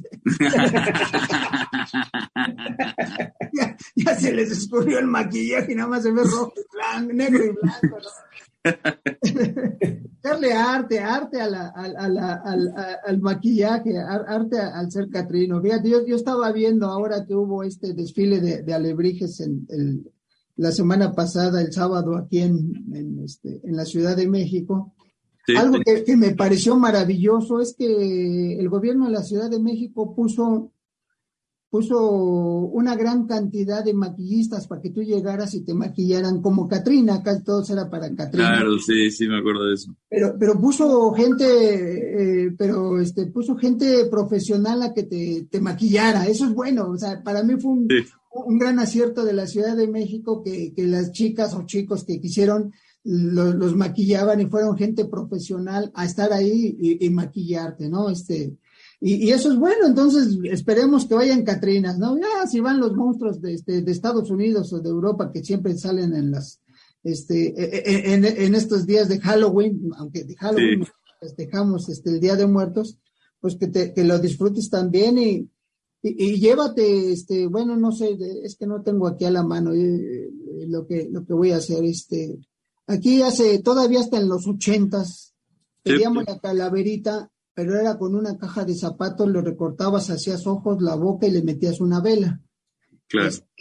ya, 3.97 4.17
se 4.17 4.33
les 4.33 4.51
escurrió 4.51 4.99
el 4.99 5.07
maquillaje 5.07 5.73
y 5.73 5.75
nada 5.75 5.89
más 5.89 6.03
se 6.03 6.11
ve 6.11 6.23
rojo 6.23 6.55
y 6.57 6.63
blanco, 6.75 7.13
negro 7.13 7.45
y 7.45 7.51
blanco. 7.51 7.99
Darle 10.23 10.55
arte, 10.55 10.99
arte 10.99 11.41
a 11.41 11.49
la, 11.49 11.69
al, 11.69 12.19
al, 13.05 13.21
maquillaje, 13.21 13.99
arte 13.99 14.59
al 14.59 14.91
ser 14.91 15.11
Catrino. 15.11 15.61
Fíjate, 15.61 15.91
yo, 15.91 16.07
yo, 16.07 16.17
estaba 16.17 16.51
viendo 16.51 16.87
ahora 16.87 17.27
que 17.27 17.35
hubo 17.35 17.63
este 17.63 17.93
desfile 17.93 18.41
de, 18.41 18.75
alebrijes 18.75 19.41
en 19.41 19.67
el, 19.69 20.11
la 20.57 20.73
semana 20.73 21.13
pasada, 21.13 21.61
el 21.61 21.73
sábado, 21.73 22.17
aquí 22.17 22.41
en, 22.41 22.85
en, 22.93 23.25
este, 23.25 23.61
en 23.65 23.77
la 23.77 23.85
Ciudad 23.85 24.17
de 24.17 24.29
México. 24.29 24.95
Algo 25.57 25.79
Que, 25.85 26.05
que, 26.05 26.17
me 26.17 26.35
pareció 26.35 26.77
maravilloso 26.77 27.61
es 27.61 27.75
que 27.77 28.59
el 28.59 28.69
gobierno 28.71 29.07
de 29.07 29.13
la 29.13 29.23
Ciudad 29.23 29.51
de 29.51 29.61
México 29.61 30.15
puso 30.15 30.73
puso 31.75 31.99
una 31.99 32.95
gran 32.95 33.27
cantidad 33.27 33.85
de 33.85 33.95
maquillistas 33.95 34.69
para 34.69 34.81
que 34.81 34.91
tú 34.91 35.03
llegaras 35.03 35.55
y 35.55 35.65
te 35.65 35.75
maquillaran 35.75 36.41
como 36.41 36.69
Catrina, 36.69 37.17
acá 37.17 37.43
todo 37.43 37.65
era 37.69 37.91
para 37.91 38.15
Catrina. 38.15 38.59
Claro, 38.59 38.79
sí, 38.79 39.11
sí, 39.11 39.27
me 39.27 39.39
acuerdo 39.39 39.65
de 39.65 39.75
eso. 39.75 39.93
Pero, 40.09 40.37
pero 40.39 40.61
puso 40.61 41.11
gente, 41.15 42.45
eh, 42.45 42.55
pero 42.57 43.01
este, 43.01 43.27
puso 43.27 43.57
gente 43.57 44.05
profesional 44.09 44.83
a 44.85 44.95
que 44.95 45.03
te, 45.03 45.49
te, 45.51 45.61
maquillara, 45.61 46.29
eso 46.29 46.45
es 46.45 46.55
bueno, 46.55 46.91
o 46.91 46.97
sea, 46.97 47.21
para 47.25 47.43
mí 47.43 47.55
fue 47.61 47.73
un, 47.73 47.89
un 48.35 48.59
gran 48.59 48.79
acierto 48.79 49.25
de 49.25 49.33
la 49.33 49.47
Ciudad 49.47 49.77
de 49.77 49.89
México 49.89 50.43
que, 50.43 50.73
que 50.75 50.87
las 50.87 51.13
chicas 51.13 51.55
o 51.55 51.65
chicos 51.67 52.05
que 52.05 52.21
quisieron 52.21 52.73
los, 53.05 53.55
los, 53.55 53.77
maquillaban 53.77 54.41
y 54.41 54.47
fueron 54.47 54.77
gente 54.77 55.05
profesional 55.05 55.93
a 55.95 56.05
estar 56.05 56.33
ahí 56.33 56.77
y, 56.81 57.05
y 57.05 57.11
maquillarte, 57.11 57.89
¿no? 57.89 58.09
Este, 58.11 58.57
y, 59.01 59.31
eso 59.31 59.53
es 59.53 59.59
bueno, 59.59 59.87
entonces 59.87 60.39
esperemos 60.45 61.07
que 61.07 61.15
vayan 61.15 61.45
Catrinas, 61.45 61.99
¿no? 61.99 62.17
Ya, 62.17 62.47
si 62.51 62.61
van 62.61 62.81
los 62.81 62.95
monstruos 62.95 63.41
de, 63.41 63.55
este, 63.55 63.83
de 63.83 63.93
Estados 63.93 64.31
Unidos 64.31 64.73
o 64.73 64.81
de 64.81 64.89
Europa 64.89 65.31
que 65.31 65.45
siempre 65.45 65.77
salen 65.77 66.15
en 66.15 66.31
las, 66.31 66.61
este, 67.03 67.49
e, 67.49 67.83
e, 67.85 68.15
en, 68.15 68.25
en 68.25 68.55
estos 68.55 68.87
días 68.87 69.09
de 69.09 69.21
Halloween, 69.21 69.91
aunque 69.99 70.25
de 70.25 70.35
Halloween 70.37 70.85
dejamos 71.37 71.89
este, 71.89 72.11
el 72.11 72.21
Día 72.21 72.37
de 72.37 72.47
Muertos, 72.47 72.99
pues 73.41 73.57
que, 73.57 73.69
te, 73.69 73.93
que 73.93 74.05
lo 74.05 74.19
disfrutes 74.19 74.71
también 74.71 75.19
y, 75.19 75.51
y, 76.07 76.39
llévate, 76.39 77.13
este, 77.13 77.47
bueno, 77.47 77.77
no 77.77 77.91
sé, 77.91 78.17
es 78.43 78.57
que 78.57 78.67
no 78.67 78.83
tengo 78.83 79.09
aquí 79.09 79.25
a 79.25 79.31
la 79.31 79.43
mano 79.43 79.73
eh, 79.73 79.79
eh, 79.79 80.67
lo 80.69 80.87
que 80.87 81.09
lo 81.11 81.25
que 81.25 81.33
voy 81.33 81.53
a 81.53 81.57
hacer, 81.57 81.83
este, 81.85 82.39
aquí 82.87 83.23
hace, 83.23 83.61
todavía 83.61 84.01
hasta 84.01 84.19
en 84.19 84.29
los 84.29 84.47
ochentas, 84.47 85.35
pedíamos 85.83 86.25
la 86.27 86.39
calaverita 86.39 87.31
pero 87.55 87.79
era 87.79 87.97
con 87.97 88.15
una 88.15 88.37
caja 88.37 88.65
de 88.65 88.75
zapatos, 88.75 89.29
lo 89.29 89.41
recortabas, 89.41 90.11
hacías 90.11 90.47
ojos, 90.47 90.83
la 90.83 90.97
boca 90.97 91.27
y 91.27 91.31
le 91.31 91.43
metías 91.43 91.81
una 91.81 92.01
vela. 92.01 92.41
Claro. 93.09 93.29
Este, 93.29 93.53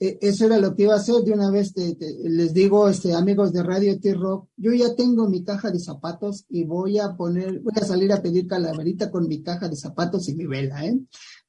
e, 0.00 0.18
eso 0.20 0.46
era 0.46 0.58
lo 0.58 0.74
que 0.74 0.84
iba 0.84 0.94
a 0.94 0.98
hacer. 0.98 1.16
De 1.24 1.32
una 1.32 1.50
vez 1.50 1.72
les 1.76 2.52
digo, 2.52 2.88
este, 2.88 3.14
amigos 3.14 3.52
de 3.52 3.62
Radio 3.62 3.98
T-Rock, 4.00 4.48
yo 4.56 4.72
ya 4.72 4.94
tengo 4.94 5.28
mi 5.28 5.44
caja 5.44 5.70
de 5.70 5.78
zapatos 5.78 6.44
y 6.48 6.64
voy 6.64 6.98
a 6.98 7.16
poner, 7.16 7.60
voy 7.60 7.74
a 7.80 7.84
salir 7.84 8.12
a 8.12 8.22
pedir 8.22 8.46
calaverita 8.46 9.10
con 9.10 9.28
mi 9.28 9.42
caja 9.42 9.68
de 9.68 9.76
zapatos 9.76 10.28
y 10.28 10.34
mi 10.34 10.46
vela, 10.46 10.84
¿eh? 10.84 10.98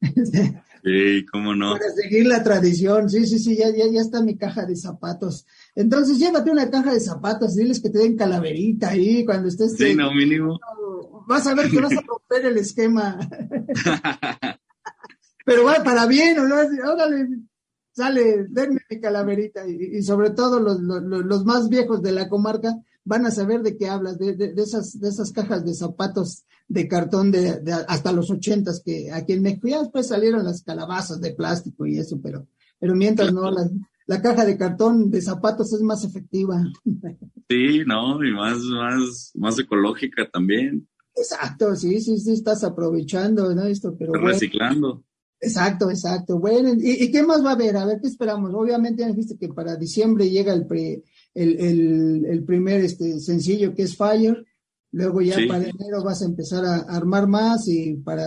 Sí, 0.83 1.25
cómo 1.31 1.53
no. 1.55 1.73
Para 1.73 1.91
seguir 1.91 2.27
la 2.27 2.43
tradición, 2.43 3.09
sí, 3.09 3.25
sí, 3.25 3.39
sí, 3.39 3.57
ya, 3.57 3.69
ya, 3.75 3.91
ya 3.91 3.99
está 3.99 4.21
mi 4.21 4.37
caja 4.37 4.65
de 4.65 4.75
zapatos. 4.75 5.45
Entonces, 5.75 6.17
llévate 6.19 6.51
una 6.51 6.69
caja 6.69 6.93
de 6.93 6.99
zapatos, 6.99 7.55
diles 7.55 7.81
que 7.81 7.89
te 7.89 7.97
den 7.97 8.15
calaverita 8.15 8.89
ahí 8.89 9.25
cuando 9.25 9.49
estés. 9.49 9.75
Sí, 9.75 9.95
no, 9.95 10.13
mínimo 10.13 10.57
vas 11.27 11.45
a 11.45 11.53
ver 11.53 11.69
que 11.69 11.79
vas 11.79 11.91
a 11.91 12.01
romper 12.01 12.45
el 12.45 12.57
esquema. 12.57 13.19
Pero 15.47 15.63
va 15.63 15.81
para 15.81 16.05
bien, 16.07 16.37
órale, 16.39 17.29
sale, 17.93 18.47
denme 18.49 18.81
mi 18.89 18.99
calaverita. 18.99 19.65
Y, 19.65 20.03
sobre 20.03 20.31
todo 20.31 20.59
los, 20.59 20.81
los, 20.81 21.45
más 21.45 21.69
viejos 21.69 22.01
de 22.01 22.11
la 22.11 22.27
comarca 22.27 22.75
van 23.05 23.25
a 23.25 23.31
saber 23.31 23.61
de 23.61 23.77
qué 23.77 23.87
hablas, 23.87 24.19
de, 24.19 24.35
de, 24.35 24.53
esas, 24.61 24.99
de 24.99 25.07
esas 25.07 25.31
cajas 25.31 25.63
de 25.63 25.73
zapatos 25.73 26.43
de 26.67 26.89
cartón 26.89 27.31
de, 27.31 27.61
hasta 27.87 28.11
los 28.11 28.29
ochentas 28.29 28.81
que 28.83 29.09
aquí 29.09 29.31
en 29.31 29.41
México 29.41 29.69
ya 29.69 29.79
después 29.79 30.07
salieron 30.07 30.43
las 30.43 30.63
calabazas 30.63 31.21
de 31.21 31.33
plástico 31.33 31.85
y 31.85 31.97
eso, 31.97 32.19
pero, 32.21 32.45
pero 32.77 32.93
mientras 32.93 33.31
no, 33.31 33.49
la, 33.49 33.69
la 34.05 34.21
caja 34.21 34.43
de 34.43 34.57
cartón 34.57 35.09
de 35.09 35.21
zapatos 35.21 35.71
es 35.71 35.81
más 35.81 36.03
efectiva. 36.03 36.61
Sí, 37.49 37.83
no, 37.87 38.21
y 38.21 38.33
más, 38.33 38.57
más, 38.63 39.31
más 39.35 39.57
ecológica 39.57 40.29
también. 40.29 40.85
Exacto, 41.15 41.73
sí, 41.77 42.01
sí, 42.01 42.17
sí, 42.17 42.33
estás 42.33 42.65
aprovechando, 42.65 43.55
¿no? 43.55 43.63
Esto, 43.63 43.95
pero. 43.97 44.11
Reciclando. 44.11 45.05
Exacto, 45.39 45.89
exacto. 45.89 46.39
Bueno, 46.39 46.73
¿y, 46.79 47.11
qué 47.11 47.23
más 47.23 47.43
va 47.43 47.51
a 47.51 47.53
haber? 47.53 47.77
A 47.77 47.85
ver, 47.85 47.99
¿qué 48.01 48.07
esperamos? 48.07 48.53
Obviamente 48.53 49.01
ya 49.01 49.09
dijiste 49.09 49.37
que 49.37 49.49
para 49.49 49.75
diciembre 49.75 50.29
llega 50.29 50.53
el, 50.53 50.65
el, 51.33 52.25
el, 52.25 52.43
primer 52.43 52.81
este, 52.81 53.19
sencillo 53.19 53.73
que 53.73 53.83
es 53.83 53.95
Fire. 53.95 54.45
Luego 54.91 55.21
ya 55.21 55.35
para 55.47 55.63
enero 55.63 56.03
vas 56.03 56.21
a 56.21 56.25
empezar 56.25 56.65
a 56.65 56.77
armar 56.77 57.27
más 57.27 57.67
y 57.67 57.95
para 57.95 58.25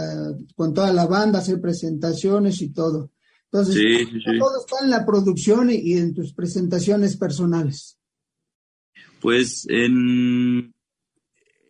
con 0.54 0.74
toda 0.74 0.92
la 0.92 1.06
banda 1.06 1.38
hacer 1.38 1.60
presentaciones 1.60 2.60
y 2.60 2.72
todo. 2.72 3.10
Entonces, 3.52 4.06
todo 4.38 4.60
está 4.60 4.84
en 4.84 4.90
la 4.90 5.04
producción 5.04 5.70
y, 5.70 5.94
en 5.94 6.14
tus 6.14 6.32
presentaciones 6.34 7.16
personales. 7.16 7.98
Pues 9.20 9.66
en 9.68 10.72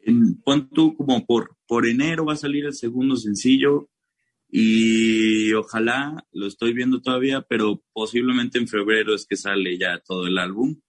en, 0.03 0.43
tú 0.73 0.97
como 0.97 1.25
por, 1.25 1.57
por 1.67 1.87
enero 1.87 2.25
va 2.27 2.35
a 2.35 2.37
salir 2.37 2.65
el 2.67 2.75
segundo 2.75 3.17
sencillo 3.17 3.89
y 4.51 5.53
ojalá, 5.53 6.27
lo 6.33 6.47
estoy 6.47 6.73
viendo 6.73 7.01
todavía, 7.01 7.43
pero 7.49 7.83
posiblemente 7.93 8.59
en 8.59 8.67
febrero 8.67 9.15
es 9.15 9.27
que 9.27 9.37
sale 9.37 9.79
ya 9.79 10.01
todo 10.05 10.27
el 10.27 10.39
álbum. 10.39 10.81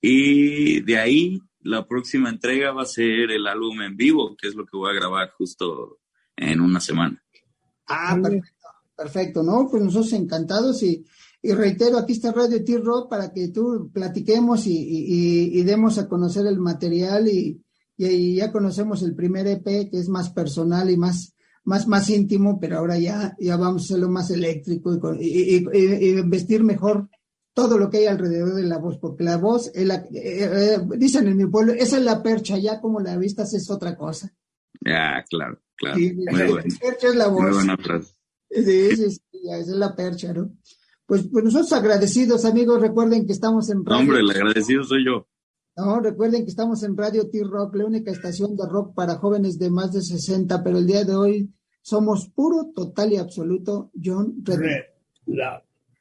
Y 0.00 0.80
de 0.82 0.98
ahí 0.98 1.40
la 1.60 1.86
próxima 1.86 2.30
entrega 2.30 2.72
va 2.72 2.82
a 2.82 2.86
ser 2.86 3.32
el 3.32 3.46
álbum 3.46 3.82
en 3.82 3.96
vivo, 3.96 4.36
que 4.40 4.48
es 4.48 4.54
lo 4.54 4.64
que 4.64 4.76
voy 4.76 4.90
a 4.90 4.98
grabar 4.98 5.30
justo 5.36 5.98
en 6.36 6.60
una 6.60 6.80
semana. 6.80 7.20
Ah, 7.88 8.16
perfecto, 8.22 8.68
perfecto, 8.96 9.42
¿no? 9.42 9.68
Pues 9.68 9.82
nosotros 9.82 10.12
encantados 10.12 10.82
y, 10.82 11.04
y 11.42 11.52
reitero, 11.52 11.98
aquí 11.98 12.12
está 12.12 12.32
Radio 12.32 12.64
T-Rock 12.64 13.10
para 13.10 13.32
que 13.32 13.48
tú 13.48 13.90
platiquemos 13.92 14.66
y, 14.66 14.76
y, 14.76 15.58
y, 15.58 15.62
demos 15.62 15.98
a 15.98 16.08
conocer 16.08 16.46
el 16.46 16.60
material 16.60 17.28
y, 17.28 17.60
y 17.96 18.36
ya 18.36 18.52
conocemos 18.52 19.02
el 19.02 19.14
primer 19.14 19.46
EP 19.46 19.90
que 19.90 19.98
es 19.98 20.08
más 20.08 20.30
personal 20.30 20.90
y 20.90 20.96
más, 20.96 21.34
más, 21.68 21.86
más 21.86 22.08
íntimo, 22.08 22.58
pero 22.58 22.78
ahora 22.78 22.98
ya, 22.98 23.36
ya 23.38 23.58
vamos 23.58 23.82
a 23.82 23.84
hacerlo 23.84 24.08
más 24.08 24.30
eléctrico 24.30 25.14
y, 25.20 25.66
y, 25.70 26.22
vestir 26.22 26.64
mejor 26.64 27.10
todo 27.52 27.76
lo 27.76 27.90
que 27.90 27.98
hay 27.98 28.06
alrededor 28.06 28.54
de 28.54 28.62
la 28.62 28.78
voz, 28.78 28.96
porque 28.98 29.22
la 29.22 29.36
voz, 29.36 29.70
eh, 29.74 29.86
eh, 30.14 30.78
dicen 30.96 31.28
en 31.28 31.36
mi 31.36 31.46
pueblo, 31.46 31.74
esa 31.74 31.98
es 31.98 32.04
la 32.04 32.22
percha, 32.22 32.56
ya 32.56 32.80
como 32.80 33.00
la 33.00 33.18
vistas 33.18 33.52
es 33.52 33.70
otra 33.70 33.96
cosa. 33.96 34.32
Ya, 34.80 35.22
claro, 35.28 35.60
claro. 35.76 35.98
la, 35.98 36.62
percha 36.80 37.08
es 37.08 37.16
la 37.16 37.28
voz. 37.28 37.42
Muy 37.42 37.52
buena 37.52 37.76
frase. 37.76 38.14
Sí, 38.50 38.96
sí, 38.96 39.10
sí, 39.10 39.40
esa 39.50 39.58
es 39.58 39.68
la 39.68 39.94
percha, 39.94 40.32
¿no? 40.32 40.50
Pues, 41.04 41.28
pues 41.30 41.44
nosotros 41.44 41.72
agradecidos, 41.74 42.46
amigos, 42.46 42.80
recuerden 42.80 43.26
que 43.26 43.32
estamos 43.32 43.68
en... 43.68 43.78
hombre, 43.86 44.20
el 44.20 44.30
agradecido 44.30 44.84
soy 44.84 45.04
yo. 45.04 45.26
No, 45.76 46.00
recuerden 46.00 46.44
que 46.44 46.50
estamos 46.50 46.82
en 46.82 46.96
Radio 46.96 47.28
T-Rock, 47.30 47.76
la 47.76 47.86
única 47.86 48.10
estación 48.10 48.56
de 48.56 48.66
rock 48.68 48.94
para 48.94 49.16
jóvenes 49.16 49.58
de 49.58 49.70
más 49.70 49.92
de 49.92 50.02
60, 50.02 50.64
pero 50.64 50.78
el 50.78 50.86
día 50.86 51.04
de 51.04 51.14
hoy 51.14 51.54
somos 51.80 52.28
puro, 52.28 52.70
total 52.74 53.12
y 53.12 53.16
absoluto 53.16 53.90
John 54.02 54.42
Red. 54.44 54.82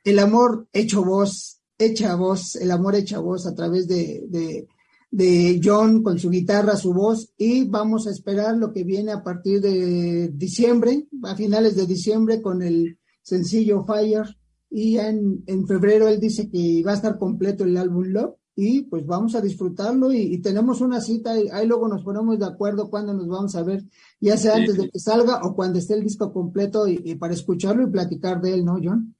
El 0.03 0.19
amor 0.19 0.67
hecho 0.71 1.03
voz, 1.03 1.61
hecha 1.77 2.15
voz, 2.15 2.55
el 2.55 2.71
amor 2.71 2.95
hecha 2.95 3.19
voz 3.19 3.45
a 3.45 3.53
través 3.53 3.87
de, 3.87 4.25
de, 4.29 4.67
de 5.11 5.61
John 5.63 6.03
con 6.03 6.17
su 6.19 6.29
guitarra, 6.29 6.75
su 6.75 6.93
voz, 6.93 7.33
y 7.37 7.65
vamos 7.65 8.07
a 8.07 8.11
esperar 8.11 8.55
lo 8.57 8.71
que 8.71 8.83
viene 8.83 9.11
a 9.11 9.23
partir 9.23 9.61
de 9.61 10.29
diciembre, 10.29 11.07
a 11.23 11.35
finales 11.35 11.75
de 11.75 11.85
diciembre, 11.85 12.41
con 12.41 12.61
el 12.61 12.97
sencillo 13.21 13.83
Fire, 13.85 14.25
y 14.69 14.93
ya 14.93 15.09
en, 15.09 15.43
en 15.45 15.67
febrero 15.67 16.07
él 16.07 16.19
dice 16.19 16.49
que 16.49 16.83
va 16.85 16.91
a 16.91 16.95
estar 16.95 17.17
completo 17.17 17.63
el 17.63 17.77
álbum 17.77 18.05
Love, 18.07 18.35
y 18.59 18.81
pues 18.81 19.05
vamos 19.05 19.35
a 19.35 19.41
disfrutarlo 19.41 20.11
y, 20.11 20.39
tenemos 20.39 20.81
una 20.81 20.99
cita, 20.99 21.39
y 21.39 21.47
ahí 21.49 21.67
luego 21.67 21.87
nos 21.87 22.03
ponemos 22.03 22.39
de 22.39 22.47
acuerdo 22.47 22.89
cuando 22.89 23.13
nos 23.13 23.27
vamos 23.27 23.55
a 23.55 23.61
ver, 23.61 23.83
ya 24.19 24.35
sea 24.35 24.55
antes 24.55 24.75
de 24.75 24.89
que 24.89 24.97
salga 24.97 25.41
o 25.43 25.55
cuando 25.55 25.77
esté 25.77 25.93
el 25.93 26.01
disco 26.01 26.33
completo 26.33 26.87
y, 26.87 27.13
para 27.15 27.35
escucharlo 27.35 27.83
y 27.83 27.91
platicar 27.91 28.41
de 28.41 28.55
él, 28.55 28.65
¿no, 28.65 28.79
John? 28.83 29.15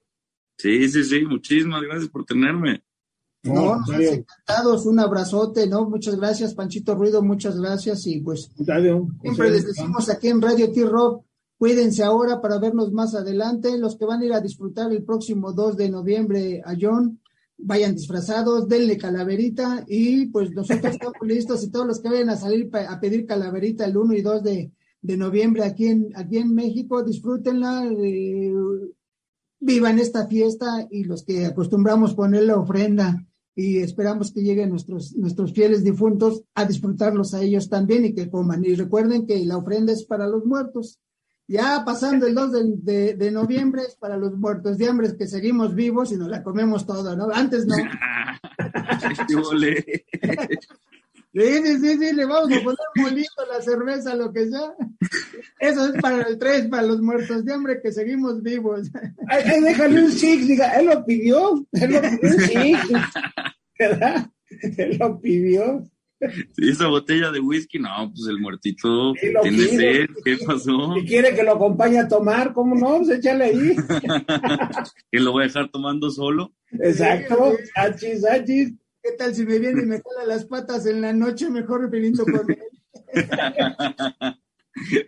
Sí, 0.57 0.89
sí, 0.89 1.03
sí, 1.03 1.23
muchísimas 1.23 1.83
gracias 1.83 2.09
por 2.09 2.25
tenerme. 2.25 2.83
No, 3.43 3.77
nos 3.77 3.89
encantados, 3.91 4.87
un 4.87 4.99
abrazote, 4.99 5.67
¿no? 5.67 5.87
Muchas 5.87 6.15
gracias, 6.15 6.55
Panchito 6.55 6.95
Ruido, 6.95 7.21
muchas 7.21 7.59
gracias 7.59 8.07
y 8.07 8.19
pues 8.21 8.49
siempre 9.21 9.51
les 9.51 9.67
decimos 9.67 10.09
aquí 10.09 10.29
en 10.29 10.41
Radio 10.41 10.71
T-Rock, 10.71 11.23
cuídense 11.59 12.03
ahora 12.03 12.41
para 12.41 12.57
vernos 12.57 12.91
más 12.91 13.13
adelante, 13.13 13.77
los 13.77 13.97
que 13.97 14.05
van 14.05 14.21
a 14.21 14.25
ir 14.25 14.33
a 14.33 14.41
disfrutar 14.41 14.91
el 14.91 15.03
próximo 15.03 15.53
2 15.53 15.77
de 15.77 15.89
noviembre 15.91 16.63
a 16.65 16.73
John, 16.81 17.21
vayan 17.57 17.95
disfrazados, 17.95 18.67
denle 18.67 18.97
calaverita 18.97 19.83
y 19.87 20.27
pues 20.27 20.51
nosotros 20.51 20.93
estamos 20.93 21.15
listos 21.21 21.63
y 21.63 21.71
todos 21.71 21.87
los 21.87 21.99
que 21.99 22.09
vayan 22.09 22.29
a 22.29 22.37
salir 22.37 22.69
a 22.73 22.99
pedir 22.99 23.25
calaverita 23.25 23.85
el 23.85 23.97
1 23.97 24.13
y 24.13 24.21
2 24.21 24.43
de, 24.43 24.71
noviembre 25.01 25.63
aquí 25.63 25.87
en, 25.87 26.11
aquí 26.15 26.37
en 26.37 26.53
México, 26.53 27.03
disfrútenla, 27.03 27.85
eh, 27.85 28.53
vivan 29.59 29.99
esta 29.99 30.27
fiesta 30.27 30.87
y 30.91 31.05
los 31.05 31.23
que 31.23 31.45
acostumbramos 31.45 32.13
poner 32.13 32.43
la 32.43 32.57
ofrenda 32.57 33.25
y 33.55 33.79
esperamos 33.79 34.31
que 34.31 34.43
lleguen 34.43 34.69
nuestros, 34.69 35.15
nuestros 35.15 35.51
fieles 35.51 35.83
difuntos 35.83 36.43
a 36.53 36.65
disfrutarlos 36.65 37.33
a 37.33 37.41
ellos 37.41 37.69
también 37.69 38.05
y 38.05 38.13
que 38.13 38.29
coman. 38.29 38.63
Y 38.63 38.75
recuerden 38.75 39.25
que 39.25 39.43
la 39.45 39.57
ofrenda 39.57 39.93
es 39.93 40.05
para 40.05 40.27
los 40.27 40.45
muertos. 40.45 40.99
Ya 41.47 41.83
pasando 41.85 42.27
el 42.27 42.35
2 42.35 42.83
de, 42.83 43.13
de, 43.15 43.31
noviembre 43.31 43.83
es 43.83 43.95
para 43.95 44.17
los 44.17 44.35
muertos 44.35 44.77
de 44.77 44.89
hambre 44.89 45.15
que 45.17 45.27
seguimos 45.27 45.73
vivos 45.73 46.11
y 46.11 46.17
nos 46.17 46.27
la 46.27 46.43
comemos 46.43 46.85
todo, 46.85 47.15
¿no? 47.15 47.29
Antes 47.33 47.65
no. 47.65 47.75
Sí, 51.33 51.43
sí, 51.43 51.77
sí, 51.77 51.97
sí, 51.99 52.15
le 52.15 52.25
vamos 52.25 52.51
a 52.51 52.63
poner 52.63 52.77
molito 52.95 53.45
la 53.51 53.61
cerveza, 53.61 54.15
lo 54.15 54.33
que 54.33 54.47
sea. 54.47 54.73
Eso 55.59 55.85
es 55.85 56.01
para 56.01 56.23
el 56.23 56.39
3, 56.39 56.67
para 56.67 56.81
los 56.81 56.99
muertos 56.99 57.45
de 57.45 57.53
hambre 57.53 57.79
que 57.79 57.91
seguimos 57.91 58.41
vivos. 58.41 58.89
Ay, 59.27 59.61
déjale 59.61 60.03
un 60.05 60.11
six, 60.11 60.47
diga, 60.47 60.71
él 60.79 60.87
lo 60.87 61.05
pidió, 61.05 61.63
él 61.73 61.91
lo 61.91 62.01
pidió 62.01 62.35
un 62.35 62.39
six, 62.47 62.79
¿verdad? 63.77 64.31
Él 64.49 64.97
lo 64.97 65.19
pidió. 65.19 65.87
Sí, 66.19 66.69
esa 66.69 66.87
botella 66.87 67.31
de 67.31 67.39
whisky, 67.39 67.77
no, 67.77 68.11
pues 68.11 68.27
el 68.27 68.39
muertito 68.39 69.13
tiene 69.43 69.65
sed, 69.65 70.07
¿qué 70.23 70.37
pasó? 70.45 70.95
Si 70.95 71.05
quiere 71.05 71.35
que 71.35 71.43
lo 71.43 71.53
acompañe 71.53 71.99
a 71.99 72.07
tomar, 72.07 72.53
¿cómo 72.53 72.75
no? 72.75 72.97
Pues 72.97 73.19
échale 73.19 73.45
ahí. 73.45 73.75
que 75.11 75.19
lo 75.19 75.31
voy 75.31 75.43
a 75.43 75.47
dejar 75.47 75.69
tomando 75.69 76.09
solo. 76.09 76.53
Exacto, 76.71 77.55
achis, 77.75 78.25
achis. 78.25 78.73
¿Qué 79.01 79.11
tal 79.11 79.35
si 79.35 79.45
me 79.45 79.59
viene 79.59 79.83
y 79.83 79.85
me 79.85 80.01
jala 80.01 80.25
las 80.25 80.45
patas 80.45 80.85
en 80.87 81.01
la 81.01 81.13
noche? 81.13 81.49
Mejor 81.49 81.89
viniendo 81.89 82.25
con 82.25 82.49
él. 82.49 82.59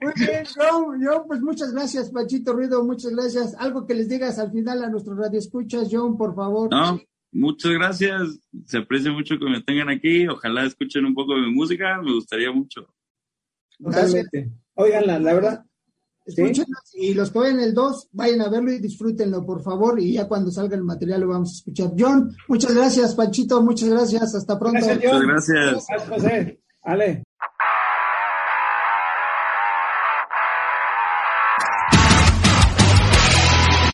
Muy 0.02 0.14
bien, 0.16 0.44
John, 0.56 1.00
yo, 1.04 1.26
pues 1.28 1.42
muchas 1.42 1.72
gracias, 1.74 2.10
Pachito 2.10 2.54
Ruido, 2.54 2.84
muchas 2.84 3.12
gracias. 3.12 3.56
Algo 3.56 3.86
que 3.86 3.94
les 3.94 4.10
digas 4.10 4.40
al 4.40 4.52
final 4.52 4.84
a 4.84 4.90
nuestros 4.90 5.18
radioescuchas, 5.18 5.90
John, 5.92 6.18
por 6.18 6.36
favor. 6.36 6.70
No, 6.72 7.00
muchas 7.32 7.72
gracias. 7.72 8.40
Se 8.66 8.78
aprecia 8.78 9.12
mucho 9.12 9.38
que 9.38 9.50
me 9.50 9.62
tengan 9.62 9.90
aquí. 9.90 10.28
Ojalá 10.28 10.66
escuchen 10.66 11.06
un 11.06 11.14
poco 11.14 11.36
de 11.36 11.42
mi 11.42 11.52
música, 11.52 12.02
me 12.02 12.14
gustaría 12.14 12.52
mucho. 12.52 12.94
Totalmente. 13.78 14.52
Oigan, 14.76 15.08
la, 15.08 15.20
la 15.20 15.34
verdad, 15.34 15.66
y 16.94 17.14
los 17.14 17.32
que 17.32 17.40
vayan 17.40 17.60
el 17.60 17.74
2, 17.74 18.10
vayan 18.12 18.42
a 18.42 18.50
verlo 18.50 18.72
y 18.72 18.80
disfrútenlo, 18.80 19.46
por 19.46 19.62
favor, 19.64 20.00
y 20.00 20.14
ya 20.14 20.28
cuando 20.28 20.52
salga 20.52 20.76
el 20.76 20.84
material 20.84 21.22
lo 21.22 21.28
vamos 21.30 21.50
a 21.50 21.58
escuchar. 21.58 21.92
John, 21.98 22.36
muchas 22.48 22.74
gracias, 22.76 23.16
Panchito, 23.16 23.62
muchas 23.62 23.90
gracias, 23.90 24.36
hasta 24.36 24.60
pronto. 24.60 24.80
Muchas 24.80 25.22
gracias. 25.22 25.88
José. 26.08 26.62
Ale. 26.82 27.24